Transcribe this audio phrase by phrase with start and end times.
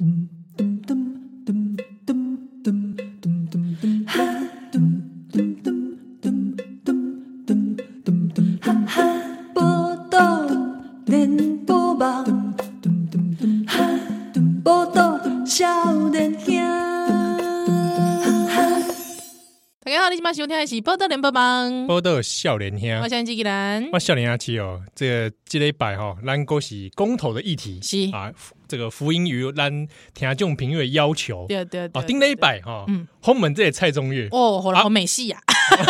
[0.00, 0.39] 报
[20.30, 27.80] 大家好，你今晚收听的是《报道联播网》，报道少年兄，我是纪吉兰，我少年阿七哦，这个这礼拜哈，咱国是公投的议题。
[27.82, 28.08] 是。
[28.16, 28.30] 啊，
[28.68, 34.28] 这个福音于咱听众朋友的要求，对对对，啊，顶礼拜哈，嗯，后门这个蔡宗岳。
[34.30, 35.40] 哦，好啦，好美戏呀，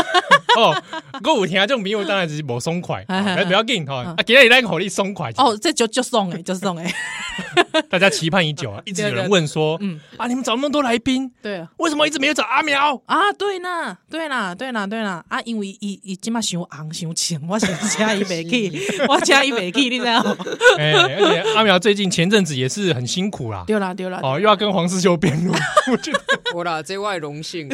[0.56, 0.74] 哦，
[1.22, 6.90] 我有听众朋友当然是无爽快， 哎，不要紧哈，啊，今日咱火力爽快，哦，这就就送哎，就送哎，
[7.88, 13.00] 大家期盼已久啊，一直有人问说，嗯，啊，你们找那么多来宾，对啊，为什么一直没有找阿苗？
[13.06, 13.32] 啊？
[13.38, 18.72] 对啦，对啦，对啦，对啦，啊，因为伊伊今嘛伤红伤青，我想加伊袂起，
[19.08, 20.36] 我加伊袂起，你知道吗？
[20.78, 25.58] 哎，而且阿苗最近前阵子也是很辛苦啦，对啦对啦，哦，又要跟黄世修辩论，
[25.90, 26.20] 我觉得。
[26.54, 27.68] 我啦，这外荣幸。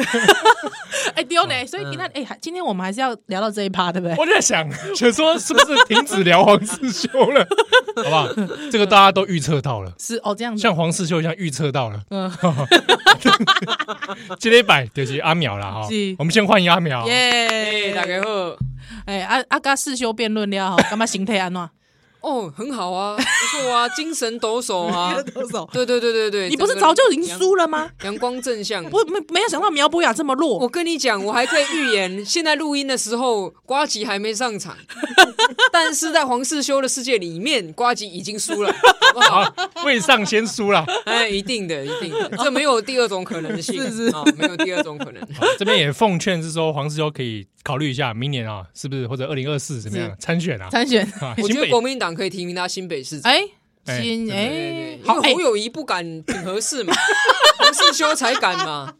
[1.15, 4.15] 哎，丢呢，所以你看，哎，今天我们还是要聊到这一趴，对不对？
[4.17, 7.47] 我在想，想说是不是停止聊黄世修了，
[7.95, 8.27] 好不好？
[8.71, 12.31] 这个大家都预测到了，是哦，这样子，像黄世修一样预测到了，嗯，
[14.39, 15.85] 今天摆就是阿苗了哈，
[16.17, 18.55] 我们先欢迎阿苗，耶，大家好，
[19.05, 21.69] 哎，阿阿嘎士修辩论了哈，干嘛形态安怎？
[22.21, 27.89] 哦，很好啊，不错啊，精神抖擞啊， 抖擞，对对对对对，你不是早就已经输了吗？
[28.03, 30.57] 阳光正向，我没没有想到苗博雅这么弱。
[30.57, 34.75] 我跟你讲，我还可以预言， 现在录音的时候，瓜吉还没上场，
[35.71, 38.73] 但是在黄世修的世界里面，瓜吉已经输了，
[39.29, 39.53] 好，
[39.85, 44.07] 未上先输了，哎，一定的，一定的，这没有第二种可能性，是是。
[44.15, 45.21] 啊，没有第二种可能。
[45.57, 49.07] 这边也奉劝是说，黄世修可以考虑一下，明年啊，是不是？
[49.07, 50.13] 或者二零二四怎么样？
[50.19, 50.69] 参选啊？
[50.71, 53.31] 参选，我觉得国民党可以提名他新北市长。
[53.31, 53.43] 哎，
[53.85, 56.93] 新哎，因为侯友谊不敢挺合适嘛，
[57.57, 58.93] 黄士修才敢嘛，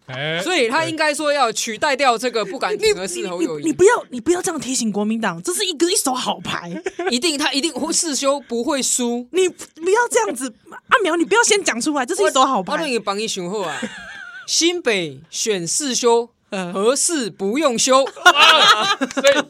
[0.43, 3.63] 所以他应该说要取代掉这个不敢挺合适侯友宜。
[3.63, 6.81] 你不要，你不要这样提醒国民党，这是一个一手好牌，
[7.11, 9.27] 一定他一定黄士修不会输。
[9.31, 10.53] 你不要这样子，
[10.89, 12.73] 阿苗，你不要先讲出来，这是一手好牌。
[12.73, 13.77] 我给你帮你想好啊，
[14.47, 16.29] 新北选世修。
[16.73, 19.43] 合适不用修，所以好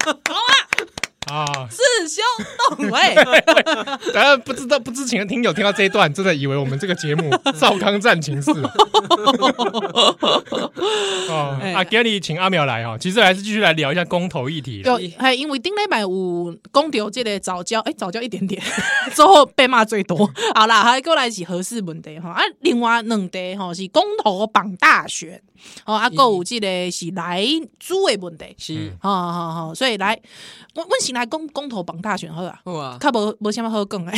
[1.30, 1.68] 啊啊！
[1.70, 2.22] 士修
[2.76, 3.16] 动位，
[4.14, 7.30] 大家不知道不知情的听友听到这一段，真的以为我们这个节目
[7.60, 8.52] 赵康战情室。
[11.30, 14.82] 哦，啊，今日请阿苗来哈，其实还是继续来聊一下公投议题。
[14.86, 16.10] 有，还因为顶礼拜有
[16.72, 18.62] 公投这个早教，哎，早教一点点，
[19.14, 20.30] 之后被骂最多。
[20.56, 25.42] 好啦，还过来是合适问题哈，啊，另外两题哈是公投榜大选。
[25.86, 27.44] 哦，啊，还有这个是来
[27.80, 30.20] 租的问题，是，好好好，所以来，
[30.76, 34.18] 我我先来公公投绑大选好啊，好啊，较无无啥物好讲诶，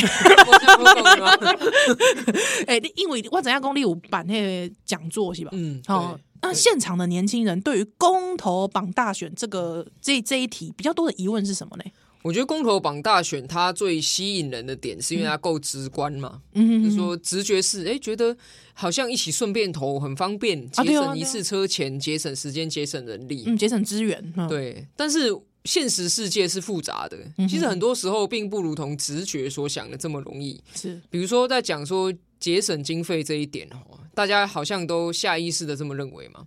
[2.66, 5.50] 诶， 因为我知影讲你有办迄个讲座是吧？
[5.52, 11.84] 嗯，哦，那现场的年轻人对于公投榜大选这个这这一题比较多的疑问是什么呢？
[12.22, 18.36] 我觉得公投榜大选它最吸引人的点是因为它够直观嘛，嗯，就是说直觉是，哎，觉得
[18.74, 24.86] 好像一起顺便投很方便，节省一次车钱，节省时间，节省人力，嗯，节省资源，对。
[24.94, 25.34] 但是
[25.64, 30.62] 现实世界是复杂的，其实很多时候并不如同直觉所想的这么容易。
[30.74, 36.46] 是，比如说在讲说节省经费这一点哦，大家好像都下意识的这么认为嘛。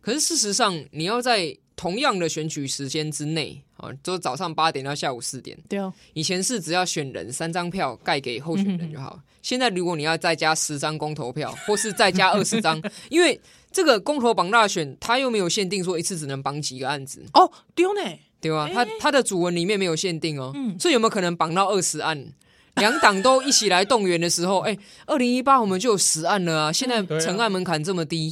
[0.00, 5.58] 可是事实上，你要在同样的选举时间之内啊，就早上八点到下午四点。
[5.68, 9.20] 对哦，以前是只要选人三张票盖给候选人就好。
[9.42, 13.38] 现在如果你要再加十张公投票， 或是再加二十张，因为
[13.70, 17.22] 这个公投榜大选，他又没有限定说一次只能绑几个案子。
[17.34, 18.00] 哦，丢呢，
[18.48, 22.24] 对啊，他他的主文里面没有限定哦，所以有没有可能绑到二十案？
[22.76, 26.72] 两党都一起来动员的时候，哎，二零一八我们就有十案了啊！
[26.72, 28.28] 现在成案门槛这么低，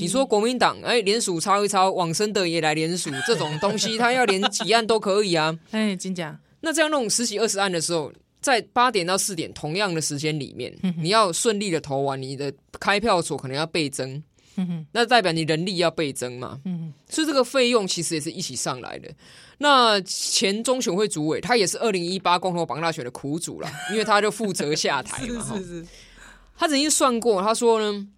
[0.00, 5.58] 你说国民党哎，联署抄一抄，往生的也来联署，这种东西他要连几案都可以啊！
[5.72, 6.38] 哎，真假？
[6.60, 14.22] 那这样弄十几二十案的时候，在八点到四点同样的时间里面，你要顺利的投完，你的开票所可能要倍增，
[14.92, 16.60] 那代表你人力要倍增嘛？
[16.64, 19.12] 嗯所以这个费用其实也是一起上来的。
[19.58, 25.44] 那前中选会主委，他也是二零一八公投绑大选的苦主了， 因为他就负责下台嘛。
[25.56, 25.86] 是是是，
[26.56, 28.08] 他曾经算过，他说呢，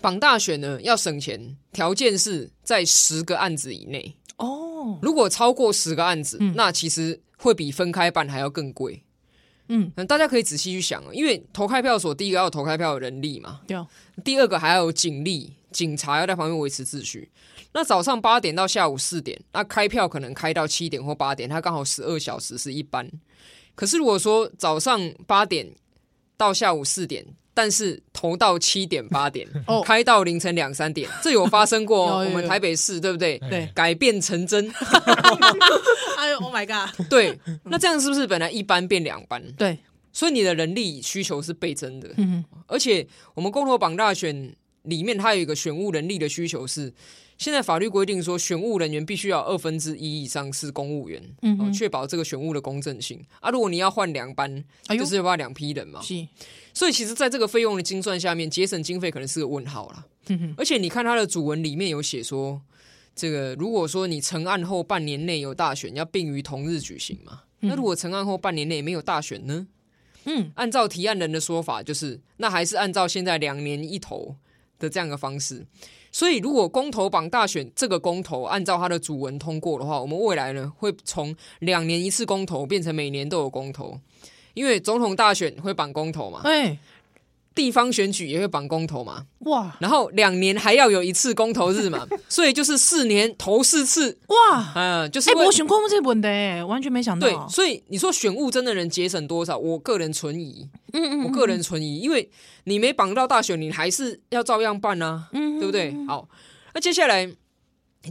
[0.00, 4.98] 绑大选呢要省钱，条件是在十个案子以内哦。
[5.00, 9.02] 如果超过十个案子，嗯、那其实会比分开办还要更贵。
[9.68, 13.86] 嗯，大家可以仔细去想，因为投开票所第一个要投开票的人力嘛，对、哦，
[14.24, 17.30] 第二个还要有警力，警察要在旁边维持秩序。
[17.72, 23.10] 那早上八点到下午四点，那开票可能开到七点或八点，它刚好十二小时是一班。
[23.74, 25.68] 可是如果说早上八点
[26.36, 27.24] 到下午四点，
[27.54, 33.38] 但是投投到七点八点，哦 开到凌晨两三点，这有发生过 我们台北市对不对？
[33.50, 34.70] 对改变成真。
[36.18, 37.06] 哎呦，Oh my god！
[37.08, 39.42] 对，那这样是不是本来一班变两班？
[39.56, 39.78] 对，
[40.12, 42.10] 所以你的人力需求是倍增的。
[42.16, 46.92] 嗯而且我们共和榜大选里面，它有一个选务人力的需求是，
[47.38, 53.50] 现在法律规定说，选务人员必须要二分之一以上是公务员，嗯哦，确保这个选务的公正性啊。
[53.50, 56.00] 如果你要换两班，哎就是要换两批人嘛。
[56.00, 56.26] 是，
[56.72, 60.06] 所以其实，在这个费用的精算下面，节省经费可能是个问号啦。
[60.28, 62.60] 嗯而且你看它的主文里面有写说，
[63.14, 67.42] 这个如果说你成案后半年内有大选，要并于同日举行嘛。
[67.60, 69.66] 那如果成案后半年内没有大选呢？
[70.24, 74.36] 嗯，按照提案人的说法，就是那还是按照现在两年一投
[74.78, 75.64] 的这样的方式。
[76.18, 84.00] 所以，如果公投榜大选这个公投按照它的主文通过的话，我们未来呢会从两年一次公投变成每年都有公投，
[84.54, 86.78] 因为总统大选会绑公投嘛，哎，
[87.56, 89.74] 地方选举也会绑公投嘛，哇。
[89.80, 96.28] 然后两年还要有一次公投日嘛， 所以就是四年投四次，哇，嗯，就是哎，会我选过这个问题，
[96.68, 97.26] 完全没想到。
[97.26, 99.56] 对，所以你说选务真的能节省多少？
[99.56, 102.30] 我个人存疑，嗯嗯，我个人存疑，因为
[102.64, 105.94] 你没绑到大选，你还是要照样办啊，嗯，对不对？
[106.06, 106.28] 好，
[106.74, 107.28] 那接下来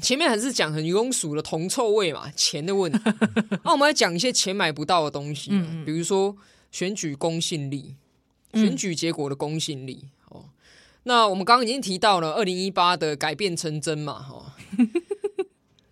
[0.01, 2.99] 前面还是讲很庸俗的铜臭味嘛，钱的问题。
[3.63, 5.85] 那我们来讲一些钱买不到的东西，嗯嗯。
[5.85, 6.35] 比如说
[6.71, 7.95] 选举公信力，嗯
[8.55, 10.05] 选举结果的公信力。
[10.29, 10.45] 哦，
[11.03, 14.51] 那我们刚刚已经提到了二零一八的改变成真嘛，哦，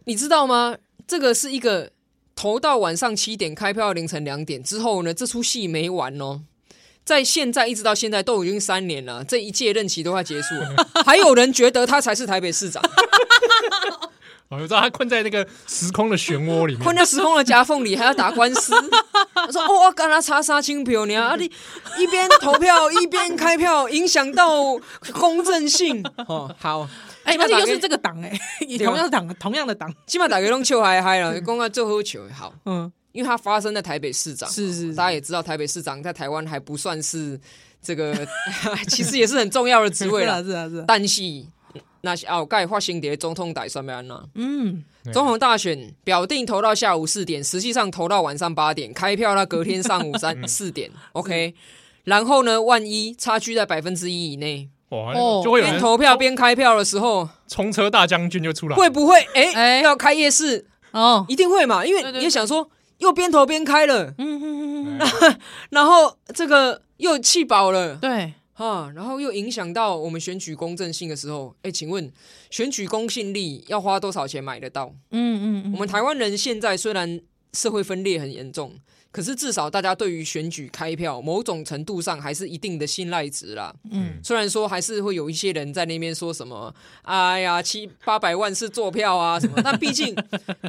[0.06, 0.78] 你知道吗？
[1.06, 1.92] 这个是一个
[2.36, 6.44] 投到晚上七点，开票凌晨两点之后呢，这出戏没完哦。
[7.06, 10.76] 在现在一直到现在都已经三年了，这一届任期都快结束了，
[11.06, 12.90] 还有人觉得他才是台北市长，哦，
[14.56, 18.74] 我知道他困在那个时空的漩涡里面，困在时空的夹缝里，还要打官司。
[19.34, 21.52] 他说：“哦，我跟他查杀青票呢，啊，你
[21.98, 24.64] 一边投票一边开票，影响到
[25.14, 26.88] 公正性。”哦，好，
[27.24, 28.32] 哎，基本上而且又是这个党哎，
[28.78, 37.40] 同样的党，同样的党，起码大家都笑嗨嗨了，公开最后球好，嗯，因为它发生在台北市长，是是，大家也知道台北市长在台湾还不算是
[37.82, 38.16] 这个，
[38.88, 40.42] 其实也是很重要的职位了。
[40.46, 41.22] 是啊是啊，但是
[42.06, 44.30] 那是后盖发生在总统大选要安怎？
[44.36, 44.84] 嗯，
[45.14, 50.92] 总统大选表定投到下午四点，实际上投到晚上八点，开票到隔天上午三四点。
[51.14, 51.56] OK，
[52.04, 59.82] 然后呢，万一差距在百分之一以内，哇就会有人投票边开票的时候，冲车大将军就出来，会不会哎、哎。
[59.82, 60.68] 要开夜市？
[60.92, 65.40] 哦，一定会嘛，因为也想说又边投边开了，嗯嗯嗯嗯，
[65.72, 67.96] 然后这个又气饱了。
[67.96, 72.12] 对，啊，然后又影响到我们选举公正性的时候，哎，请问
[72.50, 74.94] 选举公信力要花多少钱买得到？
[75.12, 77.20] 嗯嗯我们台湾人现在虽然
[77.54, 78.74] 社会分裂很严重，
[79.14, 83.74] 可是至少大家对于选举开票某种程度上还是一定的信赖值啦。
[83.92, 86.74] 嗯，虽然说还是会有一些人在那边说什么，
[87.04, 90.16] 哎呀七八百万是作票啊什么， 那毕竟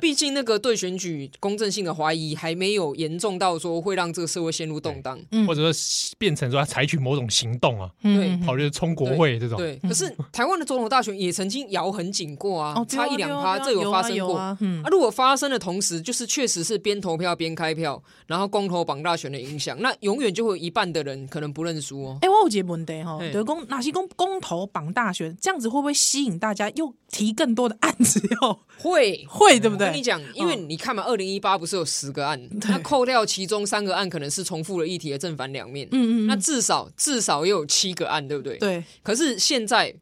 [0.01, 5.19] 毕竟那个对选举公正性的怀疑还没有严重到说会让这个社会陷入动荡。
[5.31, 5.81] 嗯或者说
[6.19, 14.37] 变成说他采取某种行动啊，对，跑就是冲国会这种，对，可是台湾的总统大选也曾经摇很紧过啊，哦，差一两趴，这有发生过。
[14.37, 22.19] 啊，嗯啊，如果发生的同时，就是确实是边投票边开票，然后公投绑大选的影响，那永远就会有一半的人可能不认输哦。
[22.23, 28.61] 哎、我有一个问题哈，嘿就是公哪些公公投绑大选，这样子会不会吸引大家又提更多的案子 哟？
[28.79, 29.87] 会会对不对？
[29.87, 38.59] 我跟你讲，因为你看嘛，二零一八不是有十个案，那扣掉其中三个案可能是重复了议题的正反两面，嗯嗯嗯，那至少至少也有七个案，对不对？。
[38.59, 39.95] 对，可是现在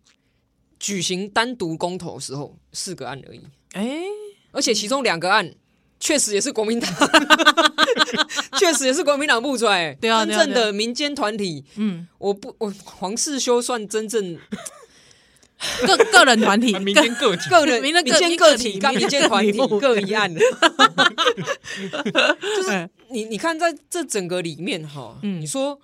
[0.79, 3.41] 举行单独公投的时候，四个案而已。
[3.73, 4.03] 哎、
[4.51, 5.55] 而且其中两个案
[6.03, 6.91] 确实也是国民党，
[8.59, 9.95] 确实也是国民党不出来。
[10.01, 14.37] 对啊真正的民间团体，嗯，我不，我黄世修算真正
[15.87, 20.33] 个个人团体啊， 民间个体，个人民间个体跟民间团体各一案。
[20.35, 20.41] 的。
[22.41, 25.41] 就是你你看，在这整个里面哈，嗯。
[25.41, 25.79] 你说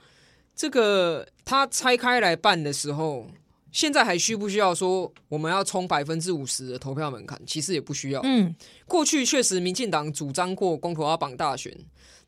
[0.57, 3.31] 这个他拆开来办的时候，
[3.71, 7.41] 现在还需不需要说我们要冲百分之五十的投票门槛？
[7.47, 8.21] 其实也不需要。
[8.25, 8.55] 嗯
[8.87, 11.77] 过去确实，民进党主张过公投要绑大选，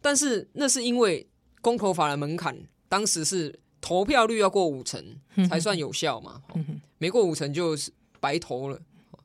[0.00, 1.26] 但是那是因为
[1.60, 2.56] 公投法的门槛
[2.88, 5.02] 当时是投票率要过五成
[5.48, 6.60] 才算有效嘛，哦
[6.98, 8.76] 没过五成就是白投了。
[9.12, 9.18] 哦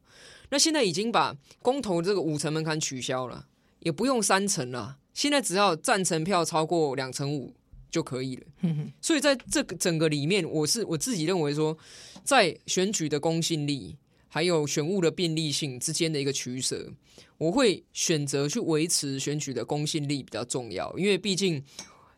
[0.50, 3.48] 那现在已经把公投这个五成门槛取消了，
[3.79, 7.53] 也不用三成了，现在只要赞成票超过两成五
[7.89, 8.43] 就可以了。
[8.61, 11.77] 嗯所以在这个整个里面，我是我自己认为说，
[12.23, 13.95] 在选举的公信力
[14.27, 16.91] 还有选务的便利性之间的一个取舍，
[17.37, 21.63] 我会选择去维持选举的公信力比较重要，因为毕竟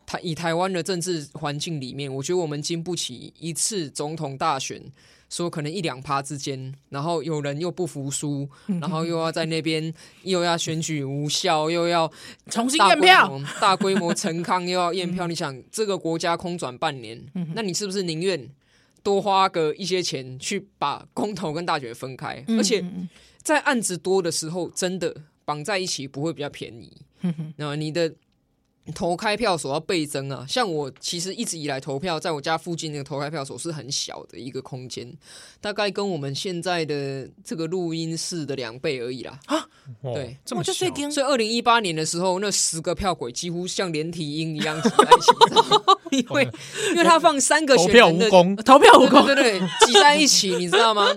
[0.06, 4.82] 台以台湾的政治环境里面，我觉得我们经不起一次总统大选，
[5.30, 9.94] 说可能一两趴之间，然后有人又不服输，然后又要在那边
[10.24, 12.12] 又要选举无效，又要
[12.50, 15.28] 重新验票， 大规模陈康又要验票。
[15.28, 17.22] 你想，这个国家空转半年，
[17.54, 18.50] 那你是不是宁愿
[19.04, 22.44] 多花个一些钱去把公投跟大选分开？
[22.48, 22.84] 而且
[23.42, 26.92] 在案子多的时候，真的绑在一起不会比较便宜。
[27.58, 28.14] 那你的。
[28.96, 30.46] 投开票所要倍增啊！
[30.48, 35.12] 像我其实一直以来投票，在我家附近那个投开票所是很小的一个空间，
[35.60, 39.38] 大概跟我们现在的这个录音室的两倍而已啦。
[39.48, 39.68] 啊，
[40.14, 40.72] 对，这么小。
[41.12, 46.50] 所以二零一八年的时候，那十个票轨几乎像连体婴一样挤在一起， 因为
[46.92, 51.14] 因为他放三个 投票无功，投票无功，对对对，挤在一起，你知道吗？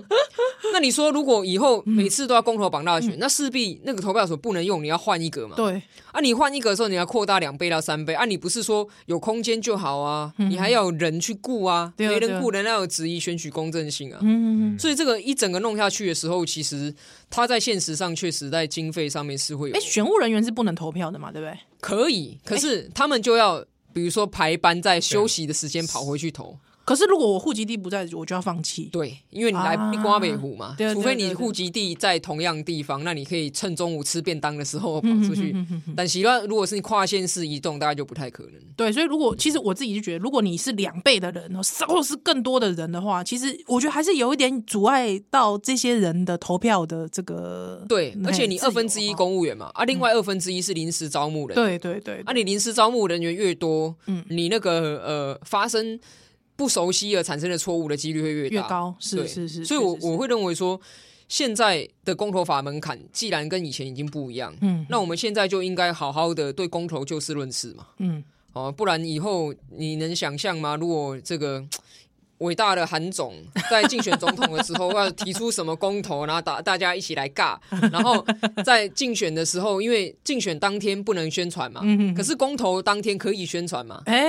[0.73, 5.55] 那你说，如果以后每次都要公投绑大选，那势必那个投票所不能用，你要换一个嘛？
[5.55, 7.57] 对啊，你换一个的时候，你要扩大两。
[7.61, 8.25] 倍到三倍啊！
[8.25, 10.33] 你不是说有空间就好啊？
[10.39, 11.93] 嗯、你还要有人去顾啊？
[11.97, 14.19] 没人顾，人家有质疑选举公正性啊！
[14.23, 16.91] 嗯，所以这个一整个弄下去的时候，其实
[17.29, 19.75] 他在现实上确实在经费上面是会有。
[19.75, 21.31] 哎，选务人员是不能投票的嘛？
[21.31, 21.55] 对不对？
[21.79, 23.63] 可以，可是他们就要
[23.93, 26.57] 比如说排班，在休息的时间跑回去投。
[26.91, 28.89] 可是如果我户籍地不在，我就要放弃。
[28.91, 35.55] 对，因为你来瓜北湖嘛，除非你户籍地在同样地方，那你可以趁中午吃便当的时候跑出去。
[35.95, 38.53] 但习惯如果是你跨县市移动，大概就不太可能。
[38.75, 41.49] 对，所以如果其实我自己就觉得，如果你是两倍的人，
[41.87, 47.85] 或是更多的人的话，其实我觉得还是有一点阻碍到这些人的投票的这个。
[47.87, 51.55] 对，而且你二分之一公务员嘛，啊，另外二分之一是临时招募人。
[51.55, 55.97] 对对对，啊，你临时招募人员越多，嗯，你那个呃发生。
[56.61, 58.55] 不熟悉而产生的错误的几率会越大。
[58.55, 60.79] 越高，是是是，所以我我会认为说，
[61.27, 70.75] 现在的公投法门槛既然跟以前已经不一样，嗯，那我们现在就应该好好的对公投就事论事嘛，嗯，哦，不然以后你能想象吗？
[70.75, 71.65] 如果这个
[72.37, 73.33] 伟大的韩总
[73.71, 77.57] 在竞选总统的时候要提出什么公投，然后大大家一起来尬，
[77.91, 78.23] 然后
[78.63, 84.21] 在竞选的时候，因为竞选当天不能宣传嘛，嗯，可是公投当天可以宣传嘛，哎。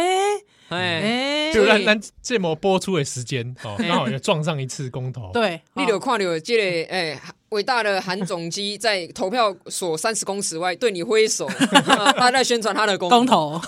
[0.73, 5.31] 哎，就让咱这么播出的时间哦，刚好也撞上一次公投。
[5.33, 11.47] 对，你有看到这个哎，伟大的韩总机在投票所三十公尺外对你挥手，
[12.17, 13.61] 他在宣传他的公投。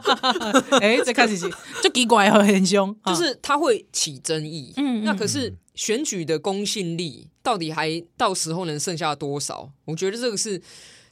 [0.80, 1.50] 哎，这开始是
[1.82, 4.72] 就奇怪和很凶，就是他会起争议。
[4.76, 9.70] 嗯，那可是选举的公信力到底还到时候能剩下多少？
[9.84, 10.60] 我觉得这个是。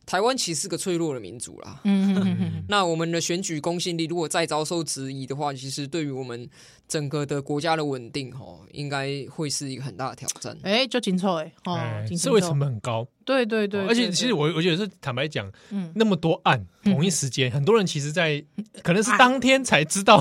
[0.09, 6.49] 台湾其实是个脆弱的民族啦，嗯哼哼哼，那我们的选举公信力如果再遭受质疑的话，其实对于我们
[6.89, 10.57] 整个的国家的稳定，吼，应该会是一个很大的挑战。
[10.63, 11.79] 哎，就紧凑哎，哦，
[12.17, 18.43] 社会成本很高，对对对，而且其实我我觉得是坦白讲，嗯，那么多案同一时间，很多人其实，在
[18.83, 20.19] 可能是当天才知道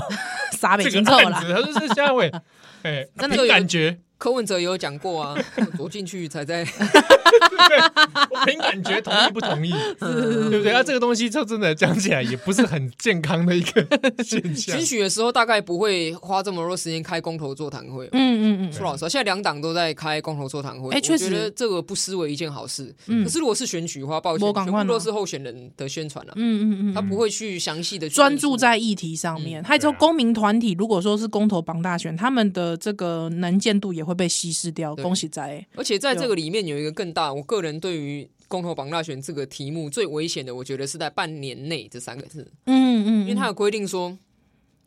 [0.52, 2.30] 啥没紧凑了，他说是下位，
[2.84, 3.98] 哎，真的有感觉。
[4.18, 5.36] 柯文哲也有讲过啊，
[5.78, 6.66] 走进去才在，
[8.30, 9.70] 我凭感觉同意不同意，
[10.00, 10.72] 对不对？
[10.72, 13.86] 啊，这个东西就真的讲起来也不是很健康的一个
[14.24, 14.76] 现象。
[14.76, 18.72] 选举的时候大概不会花这么多时间开公投座谈会，嗯嗯嗯。
[18.72, 22.94] 说老实话，现在两党都在开公投座谈会，哎，确实，我觉得这个不失为一件好事。
[23.06, 29.62] 可是如果是选举的话，抱歉，全部都是候选人的宣传了，嗯嗯嗯，他不会去详细的专注在议题上面。
[29.62, 35.64] 还有公民团体，如果说是公投榜大选，他们的这个能见度也会被稀释掉，恭喜在！
[35.76, 42.50] 而且在这个里面有一个更大，我个人对于公投榜大选这个题目最危险的，我觉得是在半年内这三个字。
[42.64, 44.18] 嗯嗯，因为他有规定说，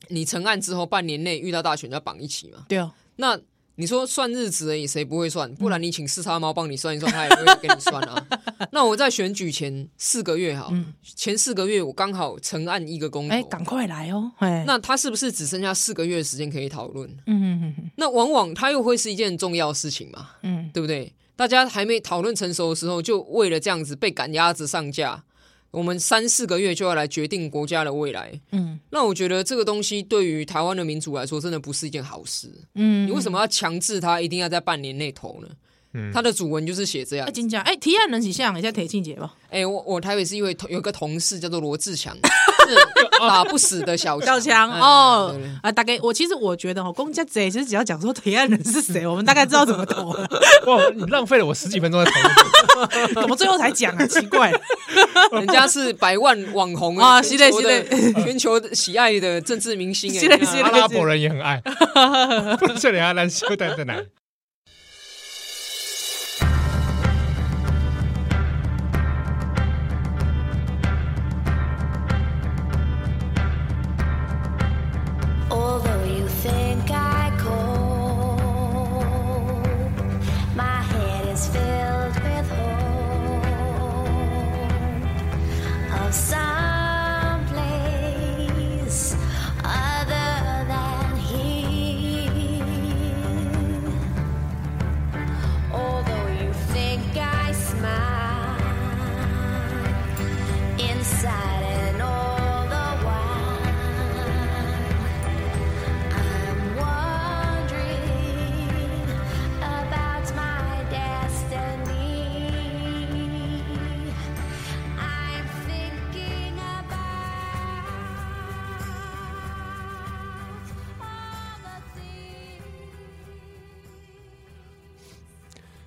[0.09, 2.65] 你成案之后半年内遇到大选就要绑一起嘛。
[2.67, 3.39] 对啊，那。
[3.75, 5.53] 你说算日子而已，谁不会算？
[5.55, 8.27] 不然你请四叉猫帮你算一算，他也会给你算啊。
[8.71, 10.71] 那我在选举前四个月哈，
[11.03, 14.31] 前四个月我刚好成案一个公投，哎，赶快来哦！
[14.67, 17.09] 那他是不是只剩下四个月的时间可以讨论？
[17.25, 17.91] 嗯嗯嗯。
[17.95, 20.31] 那往往他又会是一件重要事情嘛？
[20.43, 21.11] 嗯，对不对？
[21.35, 25.23] 大家还没讨论成熟的时候，就为了这样子被赶鸭子上架。
[25.71, 35.47] 我们三四个月就要来决定国家的未来，嗯，那我觉得这个东西对于台湾的民主来说，真的不是一件好事，嗯，你为什么要强制他一定要在半年内投呢？
[35.93, 37.27] 嗯，他的主文就是写这样。
[37.27, 39.33] 哎，金哎，提案人是像一下铁庆节吧？
[39.49, 42.21] 哎，我我台北是因为有个同事叫做罗志强，是
[43.19, 45.35] 打 不死的小小强哦。
[45.61, 50.27] 啊，大概我其实我觉得哦，公家贼其实只要讲说提案人是谁，我们大概知道怎么投了。
[50.67, 52.11] 哇，你浪费了我十几分钟在
[53.13, 54.05] 投，怎么最后才讲啊？
[54.07, 54.51] 奇怪，
[55.31, 57.83] 人家是百万网红啊，系列系列，
[58.23, 60.11] 全球喜爱的政治明星，
[60.63, 61.61] 阿拉伯人也很爱。
[62.79, 63.95] 这里阿兰修蛋在哪？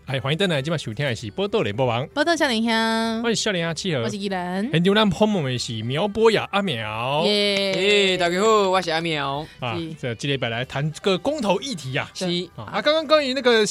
[0.06, 4.68] 哎，欢迎登来，今晚收听的是波豆联播网，报道少年香，欢迎少年香七和，我是依人。
[4.70, 8.18] 很牛，咱访问的是苗博雅阿苗，耶！
[8.18, 9.78] 大家好，我是阿苗啊。
[9.98, 12.82] 这今天本来谈这个公投议题呀，是啊。
[12.82, 13.64] 刚刚关于那个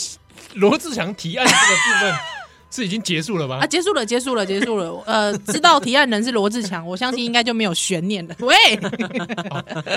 [0.55, 2.15] 罗志祥提案这个部分
[2.71, 3.59] 是已经结束了吗？
[3.61, 4.91] 啊，结束了，结束了，结束了。
[5.05, 8.35] 呃，知道提案人是罗志强，我相信应该就没有悬念了。
[8.41, 8.55] 喂，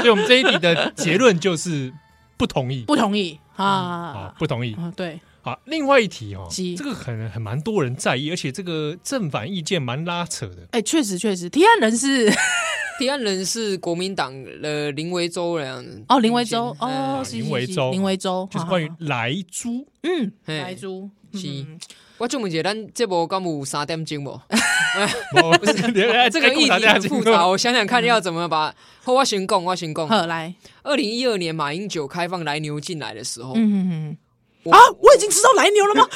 [0.01, 1.91] 所以我们这一题的结论就是
[2.37, 5.19] 不同意，不同意啊，不同意，对。
[5.47, 10.67] 啊，另外一题哦，这个可能很蛮多人在意，而且这个正反意见蛮拉扯的。
[10.73, 12.29] 哎，确实确实，提案人是
[12.99, 21.65] 提案人是国民党的林维洲人哦，林维洲哦，林维洲，林维洲，就是关于莱猪，嗯，莱猪是。
[22.19, 24.31] 我就问一下，咱这部敢有三点钟不？
[25.61, 25.75] 不是，
[26.33, 28.75] 这个议题很复杂，我想想看要怎么把。
[29.05, 30.09] 好，我先讲，我先讲。
[30.09, 34.17] 好，来，二零一二年马英九开放来牛进来的时候，嗯嗯嗯。
[34.71, 34.79] 啊！
[35.01, 36.09] 我已经吃到来牛了吗？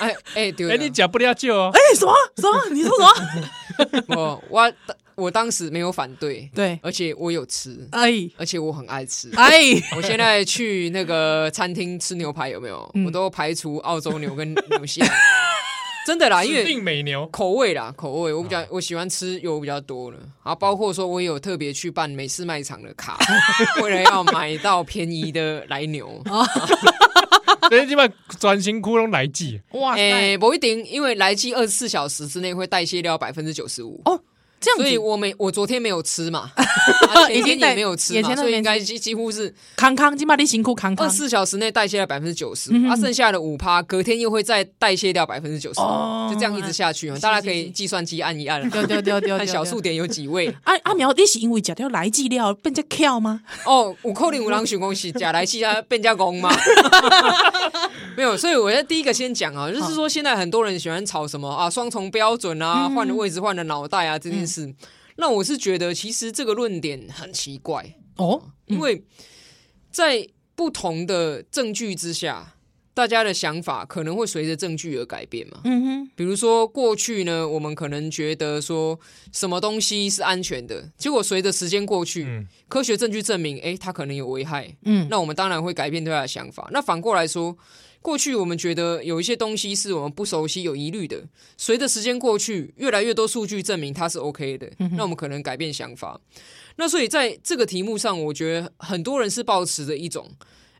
[0.00, 1.70] 哎 哎，对，哎，你讲不了就哦。
[1.72, 2.60] 哎，什么什么？
[2.70, 4.14] 你说什么？
[4.16, 4.72] 我我
[5.14, 9.60] 我当时没有反对，对，而且我有吃，哎，而且我很爱吃，哎，
[9.96, 12.90] 我现在去那个餐厅吃牛排有没有？
[13.06, 15.02] 我都排除澳洲牛跟牛西，
[16.06, 23.18] 真的啦，因为美牛口味啦，口味我比较我喜欢吃油比较多的，啊，包括说我有特别去办美式卖场的卡，
[23.82, 26.20] 为了要买到便宜的来牛。
[27.72, 29.58] 所以基本专心窟窿来记。
[29.70, 33.98] 哇，哎，不一定，因为来记二十四小时之内会代谢掉百分之九十五。
[34.04, 34.22] 哦，
[34.62, 36.50] 这样，所以我没我昨天没有吃嘛，
[37.26, 45.80] 前天也没有吃嘛，所以应该几几乎是康康，起码你辛苦康康，二十四小时内代谢了百分之九十，啊，剩下的五趴隔天又会再代谢掉百分之九十，
[46.30, 50.54] 就这样一直下去，大家可以计算机按一按，丢丢丢丢，看小数点有几位。
[50.64, 53.40] 阿阿苗，你是因为假掉来记料变这巧吗？
[53.66, 56.50] 哦，有可能有人想讲是假来记啊变加工吗？
[58.16, 64.51] 没有，所以我要第一个先讲啊，就是说现在很多人喜欢炒什么啊，双重标准啊，换了位置换了脑袋啊这件事，
[65.16, 69.04] 那我是觉得其实这个论点很奇怪哦，因为
[69.90, 72.54] 在不同的证据之下，
[72.94, 75.60] 大家的想法可能会随着证据而改变嘛。
[75.64, 78.98] 嗯哼，比如说过去呢，我们可能觉得说
[79.32, 84.74] 什么东西是安全的，结果随着时间过去，科学证据证明，哎，它可能有危害。
[84.84, 86.68] 嗯，那我们当然会改变对它的想法。
[86.72, 87.56] 那反过来说。
[88.02, 91.22] 过去我们觉得有一些东西是我们不熟悉、有疑虑的，
[91.56, 96.20] 随着时间过去，越来越多数据证明它是 OK 的，那我们可能改变想法。
[96.76, 100.28] 那所以在这个题目上，我觉得很多人是抱持着一种：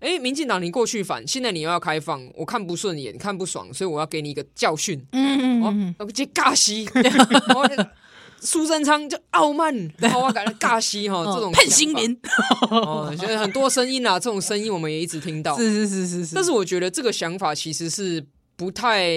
[0.00, 5.00] 哎，民进党你过去反，现在你又要开放，我看不顺眼，看不爽，所以我要给你一个教训。
[5.12, 6.88] 嗯嗯嗯，这尬戏。
[8.44, 12.16] 苏贞昌就傲慢，然后我感觉尬戏哈，这种叛心民。
[12.70, 16.34] 哦，现在很多声音啊，这种声音我们也一直听到，是是是是是。
[16.34, 18.24] 但是我觉得这个想法其实是
[18.56, 19.08] 不太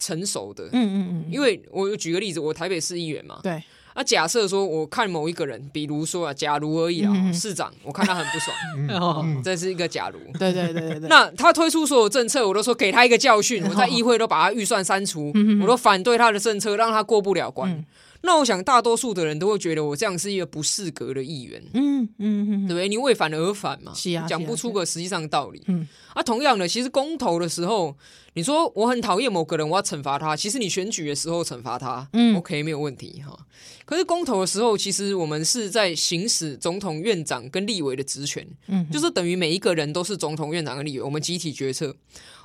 [0.00, 1.24] 成熟的，嗯嗯嗯。
[1.30, 3.62] 因为我举个例子，我台北市议员嘛，对。
[3.94, 11.00] 啊，假设说我看某一个人，比如说啊，假如而已啊，市长，我看他很不爽， 这是一个假如，对对对对。
[11.00, 11.08] 对。
[11.10, 17.84] 那他推出所有政策，我都说给他一个教训，我在议会都把他预算删除，我都反对他的政策，让他过不了关。
[18.24, 22.88] 那我想，大多数的人都会觉得我这样是一个不适格的议员，嗯嗯嗯，对不对？
[22.88, 25.60] 你为反而反嘛，是啊，讲不出个实际上的道理。
[25.66, 27.96] 嗯，啊，同样的，其实公投的时候，
[28.34, 33.36] 你说我很讨厌某个人，我要惩罚他，其实你选举的时候惩罚他，嗯，OK，没有问题哈。
[33.84, 41.94] 可是公投的时候，其实我们是在行使总统、院长跟立委的职权，嗯，就是等于每一个人都是总统、院长跟立委，我们集体决策。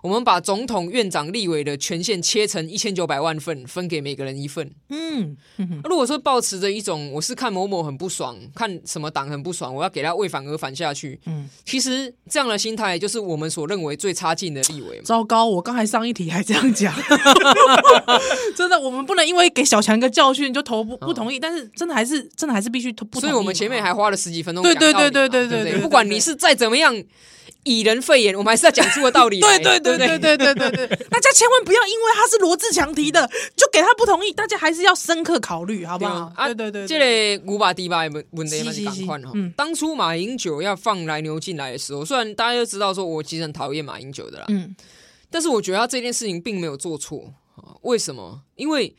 [0.02, 4.72] 我们把总统、院长、立委的权限切成一千九百万份，分给每个人一份。
[4.90, 5.36] 嗯，
[5.84, 11.20] 如果说抱持着一种我是看某某很不爽，看什么党很不爽，我要给他为反而反下去。
[11.26, 15.02] 嗯，其实这样的心态就是我们所认为最差劲的立委。
[15.04, 16.94] 糟糕，我刚才上一题还这样讲，
[18.56, 23.30] 真的，我们不能因为给小强一个教训就投不不同意，但是真的还是真的还是必须投不同意。
[23.30, 24.64] 所以我们前面还花了十几分钟。
[24.64, 27.04] 对对对对对对对，不管你是再怎么样。
[27.64, 29.40] 以人废言，我们还是要讲出个道理。
[29.42, 34.32] 对对对对对对对对，大 家千万不要因为他是罗志强提的，就给他不同意。
[34.34, 36.32] 大家还是要深刻考虑，好不好？
[36.36, 39.54] 啊对对对，这个五把低把问问题蛮赶快哈。
[39.56, 44.76] 当初马英九要放来牛进来的时候，虽然大家都知道说我其实很讨厌马英九的啦，嗯，
[45.30, 47.34] 但是我觉得他这件事情并没有做错。
[47.82, 48.42] 为什么？
[48.56, 48.96] 因为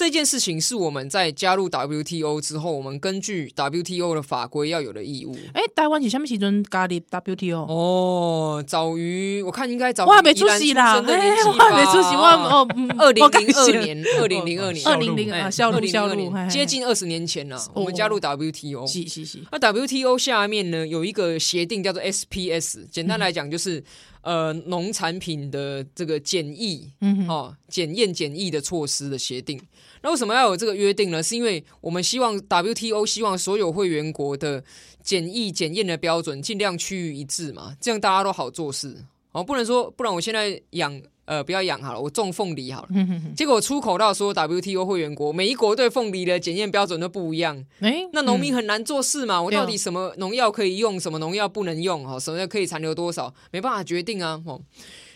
[0.00, 5.36] 这件事情是我们在加入 WTO 之后，我们根据 WTO 的法规要有的义务。
[5.52, 7.66] 哎，台湾是什么时阵加入 WTO？
[7.68, 12.66] 哦，早于我看应该早我还没出席啦，哎，我还没出席，我哦，
[12.98, 18.86] 二零零二年，二零零二年，二零零啊，小路小路，接近二十年前了，我们加入 WTO。
[18.86, 19.40] 是是是。
[19.52, 23.84] 那 WTO 下面呢有一个协定叫做 SPS，简单来讲就是。
[24.22, 29.58] 呃，农产品的这个检疫，嗯，哦，检验检疫的措施的协定，
[30.02, 31.22] 那为什么要有这个约定呢？
[31.22, 34.62] 是因为我们希望 WTO 希望所有会员国的
[35.02, 39.04] 检疫检验的标准尽量趋于一致嘛，这样大家都好做事。
[39.32, 41.00] 哦，不能说，不然我现在养。
[41.26, 42.88] 呃，不要养好了，我种凤梨好了。
[43.36, 47.64] 结果出口到说 WTO 会员国，每一国对凤梨的检验标准都不一样。
[47.78, 49.40] 哎，那农民很难做事嘛。
[49.40, 52.02] 我到底什么农药可以用，什么农药不能用？
[52.04, 54.42] 哈，什么可以残留多少，没办法决定啊。
[54.44, 54.60] 哦，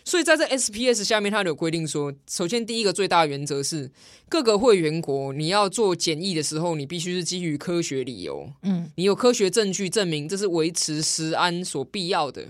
[0.04, 3.90] 所以在这 SPS 下面，它有规定说，首先第一个最大的原则是，
[4.28, 8.52] 各个会员国你要做检疫的时候，你必须是基于科学理由。
[8.62, 12.48] 嗯，你有科学证据证明这是维持食安所必要的。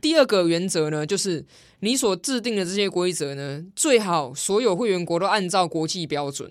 [0.00, 1.44] 第二个原则呢，就是。
[1.80, 6.50] 你所制定的这些规则呢，最好所有会员国都按照国际标准。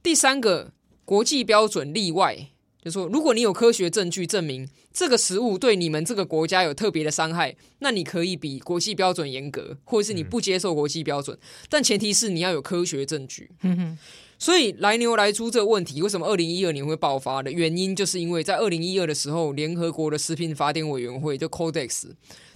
[0.00, 0.70] 第三个
[1.04, 2.36] 国际标准例外，
[2.80, 13.50] 就是说，如果你有科学证据证明这个食物对你们这个国家有特别的伤害，那你可以比国际标准严格，或者是你不接受国际标准，但前提是你要有科学证据。
[14.38, 22.10] 所以来牛来猪这个问题，为什么二零一二年会爆发的原因，就是因为在二零一二的时候，联合国的食品法典委员会就 Codex。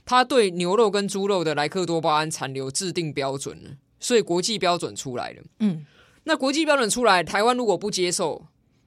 [0.04, 3.70] 它对牛肉跟猪肉的莱克多巴胺残留制定标准了，
[4.00, 5.42] 所以国际标准出来了。
[5.60, 5.84] 嗯，
[6.24, 8.46] 那国际标准出来，台湾如果不接受，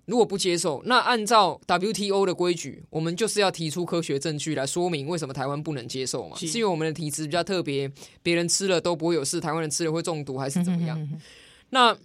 [0.10, 6.36] 如果不接受，那按照 WTO 的规矩，我们就是要提出科学证据来说明为什么台湾不能接受嘛？
[6.38, 7.90] 是因为我们的体质比较特别，
[8.24, 11.00] 别人吃了都不会有事，台湾人吃了会中毒还是怎么样？
[11.00, 11.22] 嗯哼嗯哼。
[11.70, 11.98] 那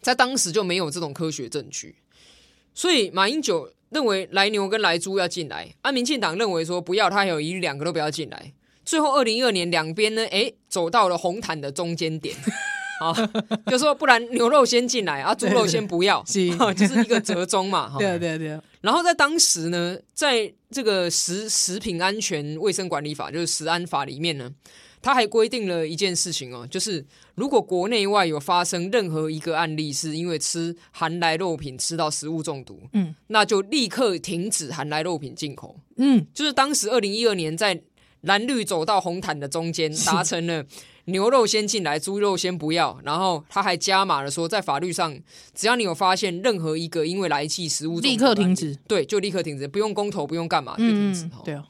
[0.00, 1.96] 在当时就没有这种科学证据，
[2.72, 3.70] 所以马英九。
[3.90, 8.52] 认为来牛跟来猪要进来，啊，民进党认为说不要，他有疑虑，两个都不要进来。
[8.84, 12.34] 最后二零一二年两边呢，哎，走到了红毯的中间点，
[13.00, 13.14] 好，
[13.66, 17.94] 就说不然牛肉先进来，啊，猪肉先不要，对对对 就是一个折中嘛。
[17.98, 18.58] 对对对。
[18.80, 24.50] 然后在当时呢，在这个食食品安全卫生管理法，就是食安法里面呢。
[25.02, 27.04] 它还规定了一件事情哦，就是
[27.34, 35.76] 如果国内外有发生任何一个案例是因为吃含来肉品吃到食物中毒，嗯，那就立刻停止含来肉品进口。
[35.98, 37.78] 嗯，就是当时二零一二年在
[38.22, 40.64] 蓝绿走到红毯的中间达成了
[41.06, 42.98] 牛肉先进来，猪肉先不要。
[43.04, 45.18] 然后他还加码了说，在法律上，
[45.54, 51.28] 只要你有发现任何一个因为来气食物，立刻停止，对，就立刻停止，不用公投，不用干嘛，就停止。
[51.44, 51.64] 对啊。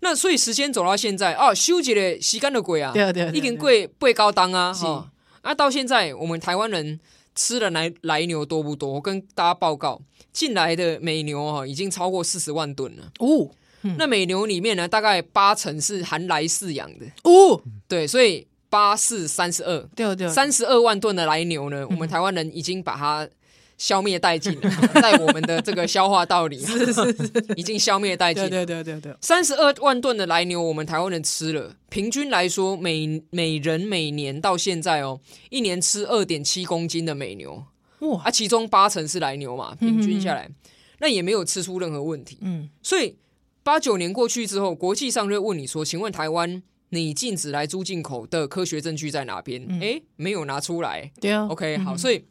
[0.00, 5.10] 那所以时间走到现在哦，休息的时间的贵啊，对对，已经贵贵高档啊哈。
[5.40, 6.98] 啊，到现在我们台湾人
[7.34, 8.94] 吃的来来牛多不多？
[8.94, 10.00] 我跟大家报告，
[10.32, 13.50] 进来的美牛哈已经超过四十万吨了哦。
[13.98, 17.60] 那美牛里面呢，大概八成是含来饲养的哦。
[17.86, 23.28] 对，所以八四三十二，对对，三十二万吨的来牛呢，我们台湾人已经把它。
[23.76, 24.70] 消灭殆尽了，
[25.02, 28.48] 在我们的这个消化道里，是是是，已经消灭殆尽。
[28.48, 35.18] 对对对对，三十二万吨的来牛，我们台湾人吃了，平均来说，每每人每年到现在哦，
[35.50, 37.64] 一年吃二点七公斤的美牛，
[37.98, 38.22] 哇！
[38.22, 40.54] 啊，其中八成是来牛嘛，平均下来，嗯、
[41.00, 42.38] 那也没有吃出任何问题。
[42.42, 43.16] 嗯，所以
[43.64, 46.62] 八九年过去之后，国际上就会问你说：“请问台湾，
[46.94, 51.10] 你禁止来猪进口的科学证据在哪边？”哎、嗯，没有拿出来。
[51.20, 52.24] 对啊，OK，好，所以。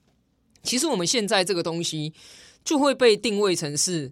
[0.66, 2.14] 其实我们现在这个东西
[2.64, 4.10] 就会被定位成是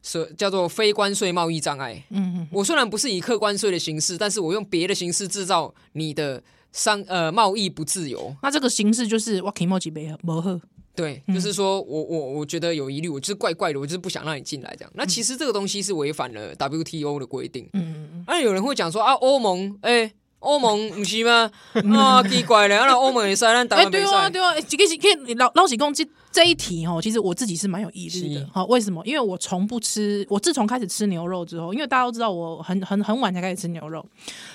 [0.00, 2.04] 说叫做非关税贸易障碍。
[2.10, 8.32] 嗯嗯，我虽然不是以客关税的形式，但是我用别的形式制造你的商呃贸易不自由。
[8.44, 10.60] 那这个形式就是我 kimochi 没没喝。
[10.98, 14.92] 对，就是说我我我觉得有疑虑，我就是怪怪的，我就是不想让你进来这样。
[14.94, 17.68] 那其实这个东西是违反了 WTO 的规定。
[17.72, 18.24] 嗯嗯嗯。
[18.26, 20.00] 那有人会讲说啊，欧盟哎。
[20.00, 21.50] 欸欧盟 不是吗？
[21.96, 24.08] 啊，奇怪了，那欧盟也塞，那台湾没塞。
[24.08, 28.48] 对啊，对啊，这个是可以老老实讲，这这一题哦，其实我自己是蛮有疑虑的。
[28.52, 29.04] 好，为什么？
[29.04, 34.06] 因为我从不吃，我自从开始吃牛肉之后，因为大家都知道我很很很晚才开始吃牛肉，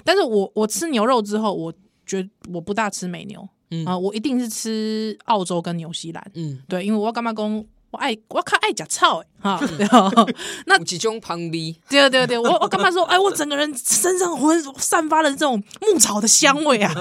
[0.06, 1.74] 但是我我吃牛肉之后，我
[2.06, 3.86] 觉得我不大吃美牛，嗯。
[3.86, 7.66] 啊，我一定是吃澳洲跟纽西兰，嗯，对，因为我干嘛讲？
[7.94, 9.62] 我爱我靠爱假草哎哈，
[10.66, 16.92] 那几种旁边，对对对，我我干嘛说哎，我整个人身上浑散发了这种牧草的香味啊，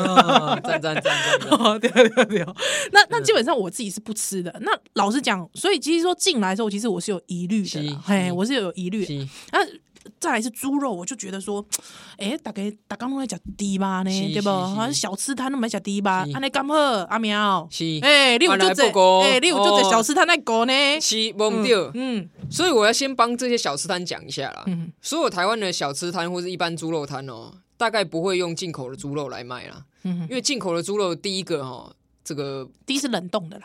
[0.62, 1.04] 赞赞赞
[1.48, 2.44] 赞，对对 对，
[2.92, 4.54] 那那基本上我自己是不吃的。
[4.60, 9.06] 那老实讲，所以其实说进来的时候，其实我是有疑虑的，嘿，我是有疑虑。
[9.50, 9.60] 那
[10.18, 11.64] 再来是猪肉，我就觉得说，
[12.16, 14.50] 哎，大概大家都在讲猪吧呢，对不？
[14.50, 16.74] 好像小吃摊都没讲猪吧，安尼刚好？
[17.08, 18.84] 阿苗，是，哎，你有就这，
[19.22, 31.92] 哎，你有就这小吃摊在搞呢，是，忘掉，嗯，所以我要先帮这些小吃摊讲一下啦，嗯，所有台湾的小吃摊或是一般猪肉摊哦，大概不会用进口的猪肉来卖啦，嗯，因为进口的猪肉第一个哈，
[32.24, 33.64] 这个第一是冷冻的啦。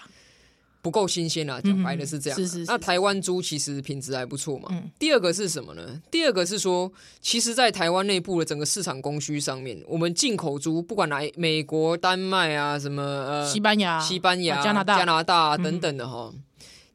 [0.88, 2.40] 不够新鲜啊，讲白的是这样。
[2.40, 2.72] 是是是。
[2.72, 4.70] 那台湾猪其实品质还不错嘛。
[4.72, 4.90] 嗯。
[4.98, 6.02] 第二个是什么呢？
[6.10, 16.32] 第二个是说，其实，在台湾内部的整个市场供需上面，我们进口猪，不管来美国、丹麦啊，什么呃，西班牙、西班牙、加拿大、加拿大等等的哈。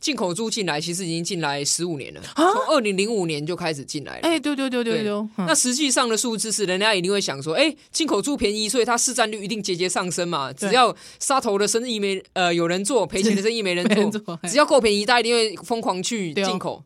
[0.03, 4.29] 进口猪进来，其实已经进来十五年了，从二零零五年就开始进来了。
[4.29, 5.29] 哎，对对对对对。
[5.39, 10.53] 那实际上的数字是，人家一定会想说，哎，进口猪便宜，所以它市占率一定节节上升嘛。
[10.53, 16.83] 只要杀头的生意没呃有人做，赔钱的生意没人做， 只要够便宜，大家一定会疯狂去进口。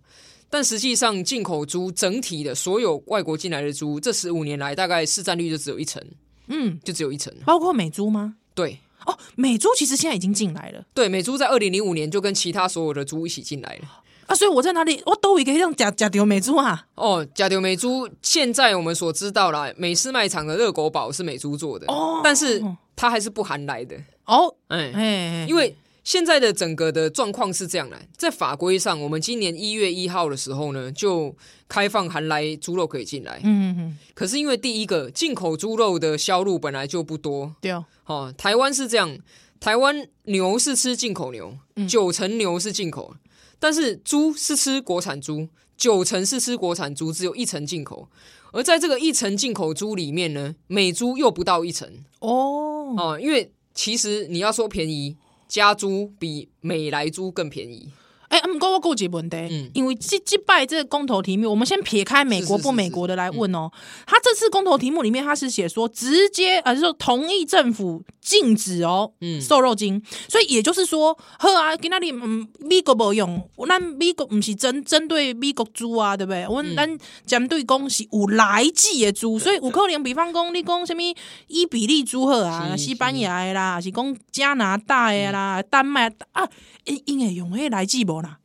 [0.50, 6.02] 但实际上，进口猪整体的所有外国进来的猪，这十五年来大概市占率就只有一成，
[6.48, 7.33] 嗯，就只有一成。
[7.46, 8.37] 包括美猪吗？
[8.55, 8.79] 对。
[9.07, 10.85] 哦，美猪其实现在已经进来了。
[10.92, 13.88] 对，美猪在二零零五年就跟其他所有的猪一起进来了
[14.27, 16.87] 啊，所以我在哪里，我都一个这样假假丢美猪啊。
[16.97, 22.62] 哦，假丢美猪，现在我们所知道啦，美式卖场的热狗堡是美猪做的哦，但是
[22.95, 25.77] 它还是不含来的哦，哎哎，因为。
[26.07, 31.35] 现在的整个的状况是这样的，在法规上，我们今年一月一号的时候呢，就
[31.66, 33.40] 开放含来猪肉可以进来。
[33.42, 33.99] 嗯嗯嗯。
[34.14, 37.73] 可是因为第一个进口猪肉的销路本来就不多，对
[38.05, 38.33] 哦。
[38.38, 39.19] 台湾是这样，
[39.59, 43.16] 台湾牛是吃进口牛，九成牛是进口，
[43.59, 48.09] 但是猪是吃国产猪，九成是吃国产猪，只有一成进口。
[48.53, 55.16] 而在这个一成进口猪里面呢，美猪又不到一成哦哦，因为其实你要说便宜。
[55.48, 57.92] 加猪比美来猪更便宜。
[58.28, 63.70] 哎、欸，不过我有一个问题，嗯，因为这这拜这个公投题目，我们先撇开美国不美国的来问哦。
[64.06, 70.02] 他这次公投题目里面，他是写说直接，呃，就是说同意政府禁止哦，嗯，瘦肉精。
[70.28, 76.46] 所以也就是说，好啊，今那里嗯，美国不用，咱美国不是针针对美国猪啊，对不对？
[76.48, 81.00] 我咱针对讲是有来记的猪，所以有可能，比方讲你讲什么
[81.46, 86.42] 伊比利猪好啊，西班牙的啦，是讲加拿大的啦，丹麦啊。
[86.44, 88.38] 因因为用迄来记无啦，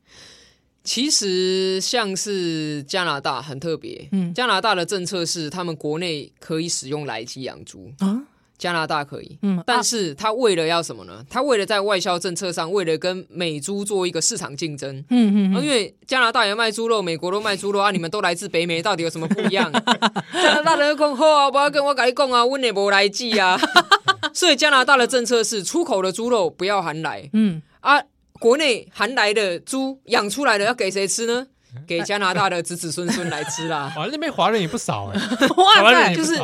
[0.83, 8.23] 其实像是加拿大很特别，嗯，加拿大的政策是他们国内可以使用来鸡养猪啊，
[8.57, 11.23] 加拿大可以，嗯，但是他为了要什么呢？
[11.29, 19.71] 他为了在外销政策上，为了跟美猪做一个市场竞争，嗯嗯，因为加拿大也卖猪肉，美国都卖猪肉啊， 你们都来自北美，到底有什么不一样？
[20.33, 23.59] 加拿大人讲好啊，不要跟我跟你讲啊，我也无来记啊，
[24.33, 27.61] 所以加拿大的政策是出口的猪肉不要含来，嗯。
[27.81, 28.01] 啊。
[28.41, 31.45] 国内含来的猪养出来的要给谁吃呢？
[31.87, 33.89] 给加拿大的子子孙孙来吃啦。
[33.95, 35.17] 哇，那边华人也不少哎，
[35.55, 36.37] 哇塞，就是